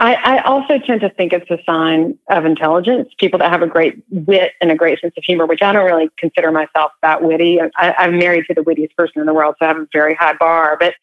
I, 0.00 0.14
I, 0.14 0.42
also 0.42 0.78
tend 0.78 1.02
to 1.02 1.10
think 1.10 1.32
it's 1.32 1.48
a 1.50 1.58
sign 1.64 2.18
of 2.28 2.44
intelligence. 2.44 3.08
People 3.18 3.38
that 3.38 3.50
have 3.50 3.62
a 3.62 3.66
great 3.66 4.02
wit 4.10 4.52
and 4.60 4.70
a 4.72 4.74
great 4.74 5.00
sense 5.00 5.14
of 5.16 5.22
humor, 5.22 5.46
which 5.46 5.62
I 5.62 5.72
don't 5.72 5.84
really 5.84 6.10
consider 6.18 6.50
myself 6.50 6.90
that 7.02 7.22
witty. 7.22 7.60
I, 7.60 7.94
I'm 7.96 8.18
married 8.18 8.46
to 8.48 8.54
the 8.54 8.64
wittiest 8.64 8.96
person 8.96 9.20
in 9.20 9.26
the 9.26 9.34
world, 9.34 9.54
so 9.58 9.66
I 9.66 9.68
have 9.68 9.78
a 9.78 9.86
very 9.92 10.14
high 10.14 10.34
bar. 10.34 10.76
But 10.78 10.94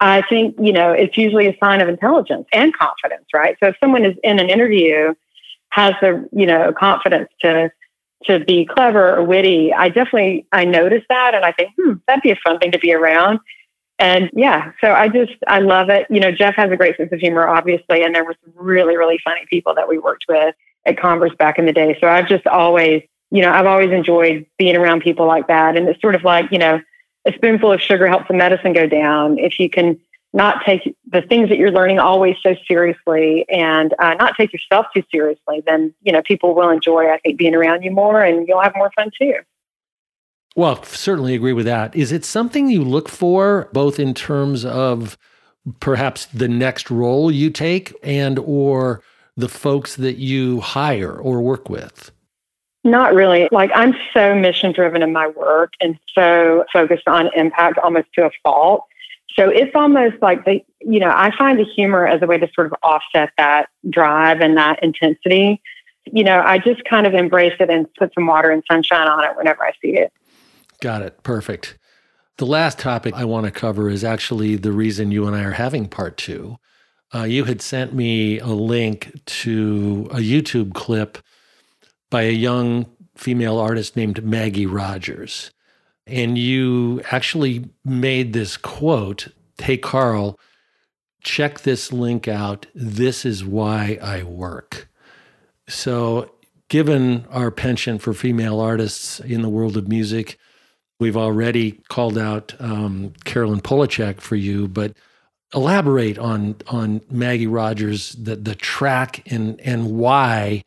I 0.00 0.22
think, 0.22 0.56
you 0.58 0.72
know, 0.72 0.90
it's 0.92 1.18
usually 1.18 1.48
a 1.48 1.56
sign 1.62 1.82
of 1.82 1.88
intelligence 1.88 2.46
and 2.52 2.74
confidence, 2.76 3.26
right? 3.34 3.56
So 3.62 3.68
if 3.68 3.76
someone 3.78 4.06
is 4.06 4.16
in 4.24 4.38
an 4.38 4.48
interview, 4.48 5.14
has 5.70 5.94
the, 6.00 6.26
you 6.32 6.46
know, 6.46 6.72
confidence 6.72 7.28
to 7.42 7.70
to 8.24 8.38
be 8.38 8.66
clever 8.66 9.16
or 9.16 9.24
witty, 9.24 9.72
I 9.72 9.88
definitely 9.88 10.46
I 10.52 10.64
notice 10.64 11.02
that 11.08 11.34
and 11.34 11.44
I 11.44 11.52
think, 11.52 11.70
hmm, 11.78 11.94
that'd 12.06 12.22
be 12.22 12.30
a 12.30 12.36
fun 12.36 12.58
thing 12.58 12.72
to 12.72 12.78
be 12.78 12.92
around. 12.92 13.38
And 14.00 14.30
yeah, 14.32 14.72
so 14.80 14.92
I 14.92 15.08
just, 15.08 15.34
I 15.46 15.58
love 15.58 15.90
it. 15.90 16.06
You 16.08 16.20
know, 16.20 16.32
Geoff 16.32 16.54
has 16.56 16.72
a 16.72 16.76
great 16.76 16.96
sense 16.96 17.12
of 17.12 17.20
humor, 17.20 17.46
obviously, 17.46 18.02
and 18.02 18.14
there 18.14 18.24
were 18.24 18.34
some 18.42 18.54
really, 18.56 18.96
really 18.96 19.20
funny 19.22 19.42
people 19.48 19.74
that 19.74 19.88
we 19.88 19.98
worked 19.98 20.24
with 20.26 20.54
at 20.86 20.98
Converse 20.98 21.34
back 21.38 21.58
in 21.58 21.66
the 21.66 21.72
day. 21.72 21.98
So 22.00 22.08
I've 22.08 22.26
just 22.26 22.46
always, 22.46 23.02
you 23.30 23.42
know, 23.42 23.52
I've 23.52 23.66
always 23.66 23.90
enjoyed 23.90 24.46
being 24.56 24.74
around 24.74 25.02
people 25.02 25.26
like 25.26 25.48
that. 25.48 25.76
And 25.76 25.86
it's 25.86 26.00
sort 26.00 26.14
of 26.14 26.24
like, 26.24 26.50
you 26.50 26.58
know, 26.58 26.80
a 27.26 27.32
spoonful 27.34 27.72
of 27.72 27.82
sugar 27.82 28.06
helps 28.06 28.28
the 28.28 28.34
medicine 28.34 28.72
go 28.72 28.86
down. 28.86 29.38
If 29.38 29.60
you 29.60 29.68
can 29.68 30.00
not 30.32 30.64
take 30.64 30.96
the 31.12 31.20
things 31.20 31.50
that 31.50 31.58
you're 31.58 31.70
learning 31.70 31.98
always 31.98 32.36
so 32.42 32.54
seriously 32.66 33.44
and 33.50 33.92
uh, 33.98 34.14
not 34.14 34.34
take 34.34 34.54
yourself 34.54 34.86
too 34.94 35.02
seriously, 35.10 35.62
then, 35.66 35.92
you 36.00 36.12
know, 36.12 36.22
people 36.22 36.54
will 36.54 36.70
enjoy, 36.70 37.12
I 37.12 37.18
think, 37.18 37.36
being 37.36 37.54
around 37.54 37.82
you 37.82 37.90
more 37.90 38.22
and 38.22 38.48
you'll 38.48 38.62
have 38.62 38.72
more 38.74 38.90
fun 38.96 39.10
too. 39.20 39.34
Well, 40.56 40.82
certainly 40.82 41.34
agree 41.34 41.52
with 41.52 41.66
that. 41.66 41.94
Is 41.94 42.12
it 42.12 42.24
something 42.24 42.68
you 42.68 42.82
look 42.82 43.08
for 43.08 43.68
both 43.72 44.00
in 44.00 44.14
terms 44.14 44.64
of 44.64 45.16
perhaps 45.78 46.26
the 46.26 46.48
next 46.48 46.90
role 46.90 47.30
you 47.30 47.50
take 47.50 47.94
and 48.02 48.38
or 48.38 49.02
the 49.36 49.48
folks 49.48 49.96
that 49.96 50.16
you 50.16 50.60
hire 50.60 51.16
or 51.16 51.40
work 51.40 51.68
with? 51.68 52.10
Not 52.82 53.14
really. 53.14 53.48
Like 53.52 53.70
I'm 53.74 53.94
so 54.12 54.34
mission 54.34 54.72
driven 54.72 55.02
in 55.02 55.12
my 55.12 55.28
work 55.28 55.74
and 55.80 55.98
so 56.14 56.64
focused 56.72 57.06
on 57.06 57.30
impact 57.36 57.78
almost 57.78 58.12
to 58.14 58.26
a 58.26 58.30
fault. 58.42 58.86
So 59.36 59.48
it's 59.48 59.72
almost 59.74 60.16
like 60.22 60.44
they, 60.44 60.64
you 60.80 60.98
know, 60.98 61.12
I 61.14 61.30
find 61.36 61.58
the 61.58 61.64
humor 61.64 62.06
as 62.06 62.22
a 62.22 62.26
way 62.26 62.38
to 62.38 62.48
sort 62.54 62.66
of 62.66 62.74
offset 62.82 63.30
that 63.38 63.68
drive 63.88 64.40
and 64.40 64.56
that 64.56 64.82
intensity. 64.82 65.62
You 66.10 66.24
know, 66.24 66.42
I 66.44 66.58
just 66.58 66.82
kind 66.84 67.06
of 67.06 67.14
embrace 67.14 67.54
it 67.60 67.70
and 67.70 67.92
put 67.94 68.12
some 68.14 68.26
water 68.26 68.50
and 68.50 68.64
sunshine 68.68 69.06
on 69.06 69.24
it 69.24 69.36
whenever 69.36 69.62
I 69.62 69.72
see 69.80 69.96
it. 69.96 70.12
Got 70.80 71.02
it. 71.02 71.22
Perfect. 71.22 71.78
The 72.38 72.46
last 72.46 72.78
topic 72.78 73.14
I 73.14 73.24
want 73.26 73.44
to 73.44 73.52
cover 73.52 73.90
is 73.90 74.02
actually 74.02 74.56
the 74.56 74.72
reason 74.72 75.12
you 75.12 75.26
and 75.26 75.36
I 75.36 75.42
are 75.44 75.52
having 75.52 75.86
part 75.86 76.16
two. 76.16 76.56
Uh, 77.14 77.24
you 77.24 77.44
had 77.44 77.60
sent 77.60 77.92
me 77.92 78.38
a 78.38 78.46
link 78.46 79.12
to 79.26 80.08
a 80.10 80.18
YouTube 80.18 80.72
clip 80.72 81.18
by 82.10 82.22
a 82.22 82.32
young 82.32 82.86
female 83.14 83.58
artist 83.58 83.96
named 83.96 84.24
Maggie 84.24 84.66
Rogers. 84.66 85.50
And 86.06 86.38
you 86.38 87.02
actually 87.10 87.68
made 87.84 88.32
this 88.32 88.56
quote 88.56 89.28
Hey, 89.60 89.76
Carl, 89.76 90.38
check 91.22 91.60
this 91.60 91.92
link 91.92 92.26
out. 92.26 92.66
This 92.74 93.26
is 93.26 93.44
why 93.44 93.98
I 94.00 94.22
work. 94.22 94.88
So, 95.68 96.32
given 96.68 97.26
our 97.30 97.50
penchant 97.50 98.00
for 98.00 98.14
female 98.14 98.58
artists 98.58 99.20
in 99.20 99.42
the 99.42 99.50
world 99.50 99.76
of 99.76 99.86
music, 99.86 100.38
We've 101.00 101.16
already 101.16 101.80
called 101.88 102.18
out 102.18 102.54
um, 102.60 103.14
Carolyn 103.24 103.62
Polachek 103.62 104.20
for 104.20 104.36
you, 104.36 104.68
but 104.68 104.92
elaborate 105.54 106.18
on 106.18 106.56
on 106.68 107.00
Maggie 107.10 107.46
Rogers, 107.46 108.12
the 108.12 108.36
the 108.36 108.54
track 108.54 109.22
and 109.32 109.58
and 109.62 109.92
why 109.92 110.62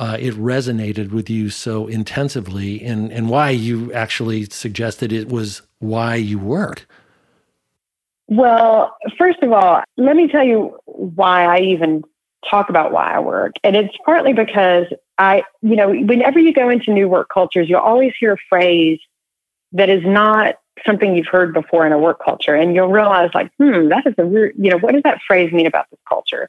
uh, 0.00 0.16
it 0.18 0.34
resonated 0.34 1.12
with 1.12 1.30
you 1.30 1.48
so 1.48 1.86
intensively, 1.86 2.84
and 2.84 3.12
and 3.12 3.30
why 3.30 3.50
you 3.50 3.92
actually 3.92 4.46
suggested 4.46 5.12
it 5.12 5.28
was 5.28 5.62
why 5.78 6.16
you 6.16 6.40
work. 6.40 6.88
Well, 8.26 8.96
first 9.16 9.44
of 9.44 9.52
all, 9.52 9.84
let 9.96 10.16
me 10.16 10.26
tell 10.26 10.44
you 10.44 10.76
why 10.86 11.44
I 11.44 11.60
even 11.60 12.02
talk 12.50 12.68
about 12.68 12.90
why 12.90 13.14
I 13.14 13.20
work. 13.20 13.52
And 13.62 13.76
it's 13.76 13.96
partly 14.04 14.32
because 14.32 14.86
I, 15.18 15.44
you 15.62 15.76
know, 15.76 15.88
whenever 15.88 16.38
you 16.38 16.52
go 16.52 16.68
into 16.68 16.92
new 16.92 17.08
work 17.08 17.28
cultures, 17.32 17.68
you'll 17.68 17.80
always 17.80 18.12
hear 18.18 18.34
a 18.34 18.38
phrase 18.48 18.98
that 19.72 19.88
is 19.88 20.02
not 20.04 20.56
something 20.86 21.14
you've 21.14 21.26
heard 21.26 21.52
before 21.52 21.86
in 21.86 21.92
a 21.92 21.98
work 21.98 22.22
culture. 22.24 22.54
And 22.54 22.74
you'll 22.74 22.88
realize, 22.88 23.30
like, 23.34 23.50
hmm, 23.58 23.88
that 23.88 24.06
is 24.06 24.14
a 24.18 24.26
weird, 24.26 24.54
you 24.58 24.70
know, 24.70 24.78
what 24.78 24.92
does 24.92 25.02
that 25.02 25.20
phrase 25.26 25.52
mean 25.52 25.66
about 25.66 25.86
this 25.90 26.00
culture? 26.08 26.48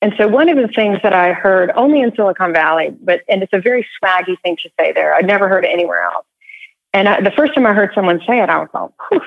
And 0.00 0.12
so 0.18 0.26
one 0.26 0.48
of 0.48 0.56
the 0.56 0.66
things 0.66 0.98
that 1.04 1.12
I 1.12 1.32
heard 1.32 1.70
only 1.76 2.00
in 2.00 2.14
Silicon 2.16 2.52
Valley, 2.52 2.90
but 3.00 3.20
and 3.28 3.42
it's 3.42 3.52
a 3.52 3.60
very 3.60 3.86
swaggy 4.02 4.38
thing 4.42 4.56
to 4.62 4.70
say 4.78 4.92
there. 4.92 5.14
I'd 5.14 5.26
never 5.26 5.48
heard 5.48 5.64
it 5.64 5.68
anywhere 5.68 6.02
else. 6.02 6.26
And 6.92 7.08
I, 7.08 7.20
the 7.20 7.30
first 7.30 7.54
time 7.54 7.66
I 7.66 7.72
heard 7.72 7.92
someone 7.94 8.20
say 8.26 8.40
it, 8.42 8.50
I 8.50 8.58
was 8.58 8.68
like, 8.74 8.90
Whew. 9.08 9.22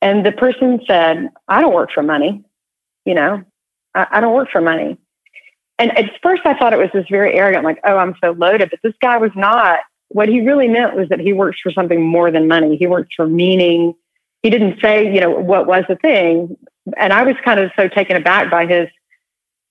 and 0.00 0.24
the 0.24 0.30
person 0.30 0.80
said, 0.86 1.30
"I 1.48 1.60
don't 1.60 1.74
work 1.74 1.90
for 1.92 2.02
money. 2.02 2.44
You 3.04 3.14
know, 3.14 3.42
I, 3.94 4.06
I 4.12 4.20
don't 4.20 4.34
work 4.34 4.50
for 4.52 4.60
money." 4.60 4.98
And 5.80 5.98
at 5.98 6.12
first, 6.22 6.42
I 6.44 6.56
thought 6.56 6.72
it 6.72 6.78
was 6.78 6.90
this 6.94 7.06
very 7.10 7.34
arrogant, 7.34 7.64
like, 7.64 7.80
"Oh, 7.82 7.96
I'm 7.96 8.14
so 8.22 8.30
loaded," 8.30 8.70
but 8.70 8.78
this 8.84 8.94
guy 9.02 9.16
was 9.16 9.32
not 9.34 9.80
what 10.14 10.28
he 10.28 10.46
really 10.46 10.68
meant 10.68 10.94
was 10.94 11.08
that 11.08 11.18
he 11.18 11.32
works 11.32 11.58
for 11.60 11.72
something 11.72 12.00
more 12.00 12.30
than 12.30 12.46
money. 12.46 12.76
He 12.76 12.86
works 12.86 13.12
for 13.16 13.26
meaning. 13.26 13.94
He 14.44 14.50
didn't 14.50 14.80
say, 14.80 15.12
you 15.12 15.20
know, 15.20 15.30
what 15.30 15.66
was 15.66 15.82
the 15.88 15.96
thing. 15.96 16.56
And 16.96 17.12
I 17.12 17.24
was 17.24 17.34
kind 17.44 17.58
of 17.58 17.72
so 17.74 17.88
taken 17.88 18.16
aback 18.16 18.48
by 18.48 18.64
his, 18.64 18.88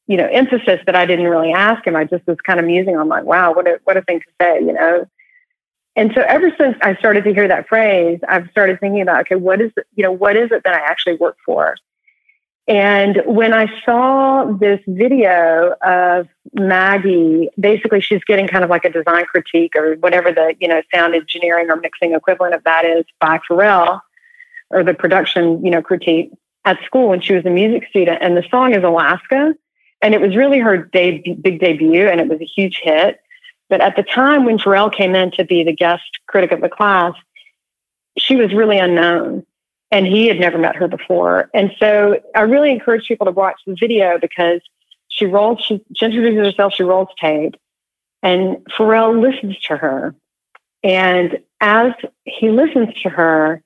you 0.05 0.17
know, 0.17 0.27
emphasis 0.27 0.81
that 0.85 0.97
I 0.97 1.05
didn't 1.05 1.27
really 1.27 1.53
ask 1.53 1.87
him. 1.87 1.95
I 1.95 2.03
just 2.03 2.27
was 2.27 2.35
kind 2.45 2.59
of 2.59 2.65
musing 2.65 2.97
on 2.97 3.07
like, 3.07 3.23
wow, 3.23 3.53
what 3.53 3.69
a 3.69 3.79
what 3.85 3.95
a 3.95 4.01
thing 4.01 4.19
to 4.19 4.25
say, 4.41 4.59
you 4.59 4.73
know. 4.73 5.07
And 5.95 6.11
so 6.13 6.21
ever 6.27 6.51
since 6.57 6.75
I 6.81 6.95
started 6.95 7.23
to 7.23 7.33
hear 7.33 7.47
that 7.47 7.69
phrase, 7.69 8.19
I've 8.27 8.49
started 8.49 8.81
thinking 8.81 9.01
about, 9.01 9.21
okay, 9.21 9.35
what 9.35 9.61
is 9.61 9.71
it, 9.77 9.87
you 9.95 10.03
know, 10.03 10.11
what 10.11 10.35
is 10.35 10.51
it 10.51 10.65
that 10.65 10.73
I 10.73 10.79
actually 10.79 11.15
work 11.15 11.37
for? 11.45 11.77
And 12.67 13.21
when 13.25 13.53
I 13.53 13.67
saw 13.83 14.45
this 14.45 14.79
video 14.87 15.75
of 15.81 16.29
Maggie, 16.53 17.49
basically 17.59 17.99
she's 17.99 18.23
getting 18.23 18.47
kind 18.47 18.63
of 18.63 18.69
like 18.69 18.85
a 18.85 18.89
design 18.89 19.25
critique 19.25 19.75
or 19.75 19.95
whatever 19.95 20.31
the, 20.31 20.55
you 20.59 20.69
know, 20.69 20.81
sound 20.93 21.13
engineering 21.13 21.69
or 21.69 21.75
mixing 21.75 22.13
equivalent 22.13 22.55
of 22.55 22.63
that 22.63 22.85
is 22.85 23.03
by 23.19 23.39
Pharrell 23.49 23.99
or 24.69 24.83
the 24.83 24.93
production, 24.93 25.63
you 25.63 25.71
know, 25.71 25.81
critique 25.81 26.31
at 26.63 26.81
school 26.85 27.09
when 27.09 27.19
she 27.19 27.33
was 27.33 27.45
a 27.45 27.49
music 27.49 27.85
student. 27.89 28.19
And 28.21 28.37
the 28.37 28.45
song 28.49 28.73
is 28.73 28.83
Alaska. 28.83 29.53
And 30.01 30.13
it 30.13 30.21
was 30.21 30.35
really 30.35 30.59
her 30.59 30.77
de- 30.77 31.37
big 31.41 31.59
debut 31.59 32.07
and 32.07 32.21
it 32.21 32.29
was 32.29 32.39
a 32.39 32.45
huge 32.45 32.79
hit. 32.81 33.19
But 33.69 33.81
at 33.81 33.97
the 33.97 34.03
time 34.03 34.45
when 34.45 34.57
Pharrell 34.57 34.93
came 34.93 35.15
in 35.15 35.31
to 35.31 35.43
be 35.43 35.63
the 35.63 35.75
guest 35.75 36.03
critic 36.27 36.51
of 36.51 36.61
the 36.61 36.69
class, 36.69 37.13
she 38.17 38.37
was 38.37 38.53
really 38.53 38.77
unknown 38.77 39.45
and 39.93 40.07
he 40.07 40.25
had 40.25 40.39
never 40.39 40.57
met 40.57 40.75
her 40.75 40.87
before. 40.87 41.51
And 41.53 41.71
so 41.77 42.19
I 42.33 42.41
really 42.41 42.71
encourage 42.71 43.07
people 43.07 43.25
to 43.25 43.31
watch 43.31 43.61
the 43.67 43.75
video 43.79 44.17
because 44.19 44.59
she 45.07 45.27
rolls, 45.27 45.61
she, 45.63 45.85
she 45.95 46.05
introduces 46.05 46.47
herself, 46.47 46.73
she 46.73 46.81
rolls 46.81 47.09
tape, 47.21 47.53
and 48.23 48.57
Pharrell 48.75 49.21
listens 49.21 49.55
to 49.67 49.77
her. 49.77 50.15
And 50.83 51.37
as 51.61 51.91
he 52.25 52.49
listens 52.49 52.89
to 53.03 53.09
her, 53.09 53.61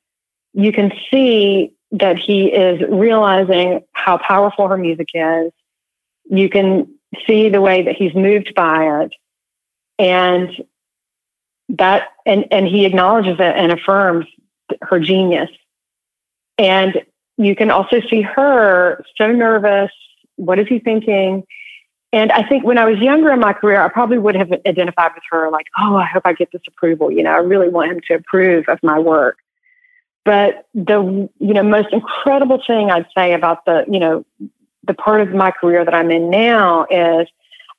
you 0.54 0.74
can 0.74 0.92
see 1.10 1.72
that 1.92 2.18
he 2.18 2.48
is 2.48 2.82
realizing 2.90 3.86
how 3.94 4.18
powerful 4.18 4.68
her 4.68 4.78
music 4.78 5.08
is. 5.14 5.54
You 6.30 6.50
can 6.50 6.94
see 7.26 7.48
the 7.48 7.62
way 7.62 7.84
that 7.84 7.96
he's 7.96 8.14
moved 8.14 8.54
by 8.54 9.04
it. 9.04 9.14
And 9.98 10.50
that 11.70 12.10
and 12.26 12.46
and 12.52 12.68
he 12.68 12.86
acknowledges 12.86 13.36
it 13.40 13.56
and 13.56 13.72
affirms 13.72 14.26
her 14.82 15.00
genius 15.00 15.50
and 16.58 17.02
you 17.38 17.56
can 17.56 17.72
also 17.72 18.02
see 18.10 18.22
her 18.22 19.04
so 19.16 19.32
nervous. 19.32 19.92
What 20.36 20.60
is 20.60 20.68
he 20.68 20.80
thinking? 20.80 21.46
And 22.14 22.32
I 22.32 22.48
think 22.48 22.64
when 22.64 22.78
I 22.78 22.86
was 22.86 23.00
younger 23.00 23.32
in 23.32 23.40
my 23.40 23.54
career, 23.54 23.82
I 23.82 23.90
probably 23.90 24.18
would 24.18 24.36
have 24.36 24.52
identified 24.66 25.12
with 25.14 25.24
her 25.30 25.52
like, 25.52 25.68
oh, 25.78 25.98
I 25.98 26.06
hope 26.06 26.24
I 26.26 26.34
get 26.34 26.52
this 26.52 26.62
approval. 26.68 27.12
You 27.12 27.24
know, 27.24 27.32
I 27.32 27.38
really 27.38 27.70
want 27.70 27.92
him 27.92 28.02
to 28.08 28.16
approve 28.16 28.66
of 28.70 28.80
my 28.82 28.98
work. 28.98 29.38
But 30.24 30.68
the 30.74 31.30
you 31.40 31.54
know 31.54 31.64
most 31.64 31.90
incredible 31.94 32.62
thing 32.66 32.92
I'd 32.92 33.08
say 33.18 33.34
about 33.34 33.64
the 33.66 33.86
you 33.90 34.00
know 34.00 34.26
the 34.84 34.94
part 34.94 35.22
of 35.22 35.30
my 35.30 35.52
career 35.52 35.86
that 35.86 35.94
I'm 35.94 36.12
in 36.12 36.30
now 36.30 36.86
is 36.90 37.28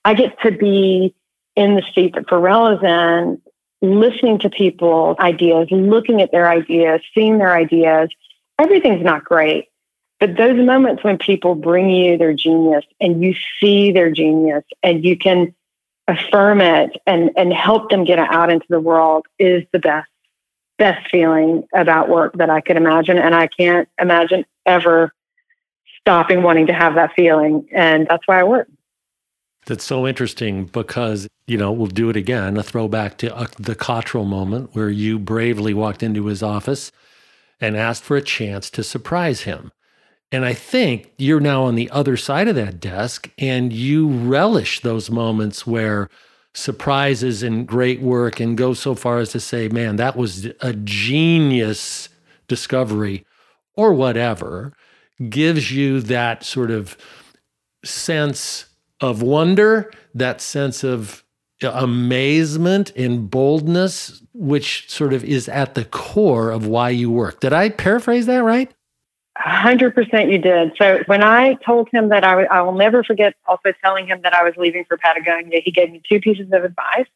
I 0.05 0.15
get 0.15 0.41
to 0.43 0.51
be 0.51 1.15
in 1.57 1.75
the 1.75 1.83
seat 1.95 2.15
that 2.15 2.27
Pharrell 2.27 2.77
is 2.77 2.83
in, 2.83 3.43
listening 3.83 4.39
to 4.39 4.51
people's 4.51 5.19
ideas, 5.19 5.69
looking 5.71 6.23
at 6.23 6.31
their 6.33 6.49
ideas, 6.49 7.01
seeing 7.15 7.39
their 7.39 7.53
ideas, 7.53 8.09
everything's 8.59 9.05
not 9.05 9.25
great. 9.25 9.69
But 10.21 10.37
those 10.37 10.57
moments 10.57 11.05
when 11.05 11.19
people 11.19 11.55
bring 11.55 11.91
you 11.91 12.19
their 12.19 12.35
genius 12.35 12.85
and 13.01 13.23
you 13.23 13.35
see 13.61 13.93
their 13.93 14.11
genius 14.11 14.65
and 14.83 15.05
you 15.05 15.17
can 15.17 15.55
affirm 16.09 16.61
it 16.61 17.01
and, 17.07 17.31
and 17.37 17.53
help 17.53 17.91
them 17.91 18.05
get 18.05 18.19
it 18.19 18.29
out 18.31 18.51
into 18.51 18.67
the 18.69 18.81
world 18.81 19.27
is 19.39 19.63
the 19.73 19.79
best, 19.79 20.09
best 20.77 21.09
feeling 21.11 21.69
about 21.73 22.09
work 22.09 22.33
that 22.39 22.51
I 22.51 22.61
could 22.61 22.77
imagine. 22.77 23.17
And 23.17 23.35
I 23.35 23.47
can't 23.47 23.89
imagine 24.01 24.45
ever 24.67 25.13
stopping 26.01 26.43
wanting 26.43 26.67
to 26.67 26.73
have 26.73 26.95
that 26.97 27.13
feeling. 27.15 27.69
And 27.73 28.09
that's 28.09 28.27
why 28.27 28.41
I 28.41 28.45
work. 28.45 28.69
That's 29.67 29.85
so 29.85 30.07
interesting 30.07 30.65
because, 30.65 31.29
you 31.47 31.59
know, 31.59 31.71
we'll 31.71 31.89
do 31.89 32.09
it 32.09 32.17
again, 32.17 32.57
a 32.57 32.63
throwback 32.63 33.19
to 33.19 33.37
uh, 33.37 33.47
the 33.59 33.77
Cottrill 33.77 34.27
moment 34.27 34.71
where 34.73 34.89
you 34.89 35.19
bravely 35.19 35.75
walked 35.75 36.03
into 36.03 36.27
his 36.27 36.43
office 36.43 36.91
and 37.61 37.77
asked 37.77 38.03
for 38.03 38.17
a 38.17 38.23
chance 38.23 38.71
to 38.71 38.83
surprise 38.83 39.43
him. 39.43 39.73
And 40.31 40.45
I 40.45 40.53
think 40.53 41.13
you're 41.17 41.41
now 41.41 41.65
on 41.65 41.75
the 41.75 41.91
other 41.91 42.17
side 42.17 42.49
of 42.49 42.55
that 42.57 42.81
desk 42.81 43.31
and 43.39 43.73
you 43.73 44.09
relish 44.09 44.81
those 44.81 45.11
moments 45.11 45.67
where 45.67 46.11
surprises 46.55 47.43
and 47.43 47.67
great 47.67 48.01
work 48.01 48.41
and 48.41 48.57
go 48.57 48.75
so 48.75 48.95
far 48.95 49.19
as 49.19 49.31
to 49.31 49.41
say, 49.41 49.69
man, 49.69 49.97
that 49.97 50.17
was 50.17 50.47
a 50.61 50.73
genius 50.75 52.09
discovery 52.47 53.25
or 53.75 53.93
whatever 53.93 54.73
gives 55.29 55.73
you 55.73 56.01
that 56.01 56.45
sort 56.45 56.71
of 56.71 56.97
sense 57.85 58.67
of 59.01 59.23
wonder, 59.23 59.91
that 60.15 60.41
sense 60.41 60.85
of 60.85 61.25
amazement 61.63 62.93
and 62.97 63.31
boldness, 63.31 64.23
which 64.33 64.89
sort 64.91 65.13
of 65.13 65.25
is 65.25 65.49
at 65.49 65.75
the 65.75 65.85
core 65.85 66.51
of 66.51 66.67
why 66.67 66.91
you 66.91 67.11
work. 67.11 67.41
Did 67.41 67.53
I 67.53 67.69
paraphrase 67.69 68.27
that 68.27 68.43
right? 68.43 68.73
100% 69.39 70.33
you 70.33 70.39
did. 70.39 70.73
So 70.77 71.03
when 71.07 71.23
I 71.23 71.55
told 71.55 71.89
him 71.93 72.09
that 72.09 72.25
I, 72.25 72.31
w- 72.31 72.49
I 72.51 72.63
will 72.63 72.73
never 72.73 73.05
forget 73.05 73.35
also 73.47 73.73
telling 73.83 74.07
him 74.07 74.23
that 74.23 74.35
I 74.35 74.43
was 74.43 74.55
leaving 74.57 74.85
for 74.85 74.97
Patagonia, 74.97 75.61
he 75.65 75.71
gave 75.71 75.93
me 75.93 76.03
two 76.09 76.21
pieces 76.21 76.49
of 76.53 76.65
advice. 76.65 77.07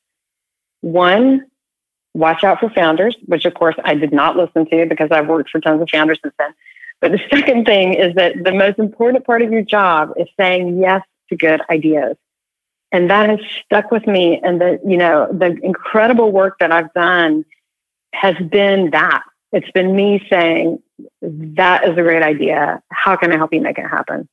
One, 0.83 1.47
watch 2.15 2.45
out 2.45 2.61
for 2.61 2.71
founders, 2.71 3.17
which 3.27 3.45
of 3.45 3.55
course 3.55 3.75
I 3.85 3.95
did 3.95 4.13
not 4.13 4.37
listen 4.37 4.69
to 4.71 4.87
because 4.87 5.11
I've 5.11 5.27
worked 5.27 5.51
for 5.51 5.61
tons 5.61 5.83
of 5.83 5.89
founders 5.91 6.21
since 6.23 6.35
then. 6.39 6.55
But 7.01 7.13
the 7.13 7.21
second 7.31 7.65
thing 7.65 7.95
is 7.95 8.15
that 8.15 8.43
the 8.43 8.53
most 8.53 8.79
important 8.79 9.27
part 9.27 9.43
of 9.43 9.51
your 9.51 9.63
job 9.63 10.13
is 10.17 10.29
saying 10.39 10.79
yes 10.79 11.03
to 11.29 11.37
good 11.37 11.61
ideas. 11.69 12.17
And 12.93 13.09
that 13.11 13.31
has 13.31 13.41
stuck 13.65 13.91
with 13.91 14.07
me. 14.07 14.39
And 14.43 14.61
the, 14.61 14.79
you 14.87 14.99
know, 14.99 15.27
the 15.33 15.59
incredible 15.63 16.31
work 16.31 16.59
that 16.61 16.71
I've 16.71 16.93
done 16.93 17.45
has 18.13 18.37
been 18.51 18.91
that. 18.91 19.23
It's 19.53 19.71
been 19.73 19.97
me 19.97 20.25
saying, 20.31 20.83
that 21.23 21.85
is 21.85 21.97
a 21.97 22.03
great 22.03 22.23
idea. 22.23 22.83
How 22.91 23.17
can 23.17 23.33
I 23.33 23.37
help 23.37 23.53
you 23.53 23.61
make 23.61 23.79
it 23.79 23.89
happen? 23.89 24.29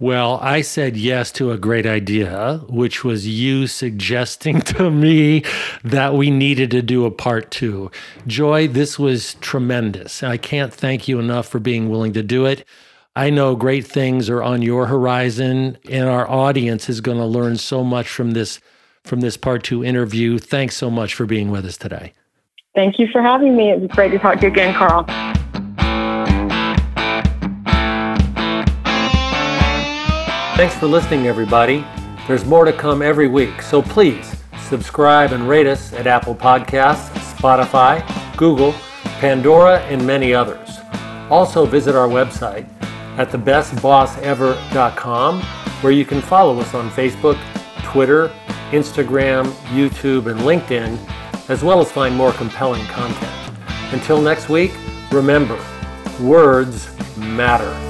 Well, 0.00 0.38
I 0.40 0.62
said 0.62 0.96
yes 0.96 1.30
to 1.32 1.50
a 1.50 1.58
great 1.58 1.84
idea, 1.84 2.62
which 2.70 3.04
was 3.04 3.28
you 3.28 3.66
suggesting 3.66 4.60
to 4.72 4.90
me 4.90 5.44
that 5.84 6.14
we 6.14 6.30
needed 6.30 6.70
to 6.70 6.80
do 6.80 7.04
a 7.04 7.10
part 7.10 7.50
two. 7.50 7.90
Joy, 8.26 8.66
this 8.66 8.98
was 8.98 9.34
tremendous. 9.34 10.22
I 10.22 10.38
can't 10.38 10.72
thank 10.72 11.06
you 11.06 11.18
enough 11.18 11.46
for 11.46 11.60
being 11.60 11.90
willing 11.90 12.14
to 12.14 12.22
do 12.22 12.46
it. 12.46 12.64
I 13.20 13.28
know 13.28 13.54
great 13.54 13.86
things 13.86 14.30
are 14.30 14.42
on 14.42 14.62
your 14.62 14.86
horizon, 14.86 15.76
and 15.90 16.08
our 16.08 16.26
audience 16.26 16.88
is 16.88 17.02
going 17.02 17.18
to 17.18 17.26
learn 17.26 17.58
so 17.58 17.84
much 17.84 18.08
from 18.08 18.30
this 18.30 18.60
from 19.04 19.20
this 19.20 19.36
part 19.36 19.62
two 19.62 19.84
interview. 19.84 20.38
Thanks 20.38 20.74
so 20.74 20.90
much 20.90 21.12
for 21.12 21.26
being 21.26 21.50
with 21.50 21.66
us 21.66 21.76
today. 21.76 22.14
Thank 22.74 22.98
you 22.98 23.08
for 23.12 23.20
having 23.20 23.54
me. 23.54 23.72
It 23.72 23.78
was 23.78 23.90
great 23.90 24.12
to 24.12 24.18
talk 24.18 24.36
to 24.36 24.46
you 24.46 24.48
again, 24.50 24.72
Carl. 24.72 25.04
Thanks 30.56 30.74
for 30.76 30.86
listening, 30.86 31.26
everybody. 31.26 31.84
There's 32.26 32.46
more 32.46 32.64
to 32.64 32.72
come 32.72 33.02
every 33.02 33.28
week, 33.28 33.60
so 33.60 33.82
please 33.82 34.34
subscribe 34.60 35.32
and 35.32 35.46
rate 35.46 35.66
us 35.66 35.92
at 35.92 36.06
Apple 36.06 36.34
Podcasts, 36.34 37.10
Spotify, 37.36 38.00
Google, 38.38 38.72
Pandora, 39.20 39.80
and 39.90 40.06
many 40.06 40.32
others. 40.32 40.78
Also, 41.28 41.66
visit 41.66 41.94
our 41.94 42.08
website 42.08 42.66
at 43.16 43.30
thebestbossever.com, 43.30 45.42
where 45.82 45.92
you 45.92 46.04
can 46.04 46.20
follow 46.20 46.60
us 46.60 46.74
on 46.74 46.90
Facebook, 46.90 47.38
Twitter, 47.82 48.28
Instagram, 48.70 49.50
YouTube, 49.74 50.30
and 50.30 50.40
LinkedIn, 50.40 50.98
as 51.48 51.64
well 51.64 51.80
as 51.80 51.90
find 51.90 52.14
more 52.14 52.32
compelling 52.32 52.84
content. 52.86 53.32
Until 53.92 54.20
next 54.20 54.48
week, 54.48 54.72
remember 55.10 55.58
words 56.20 56.88
matter. 57.16 57.89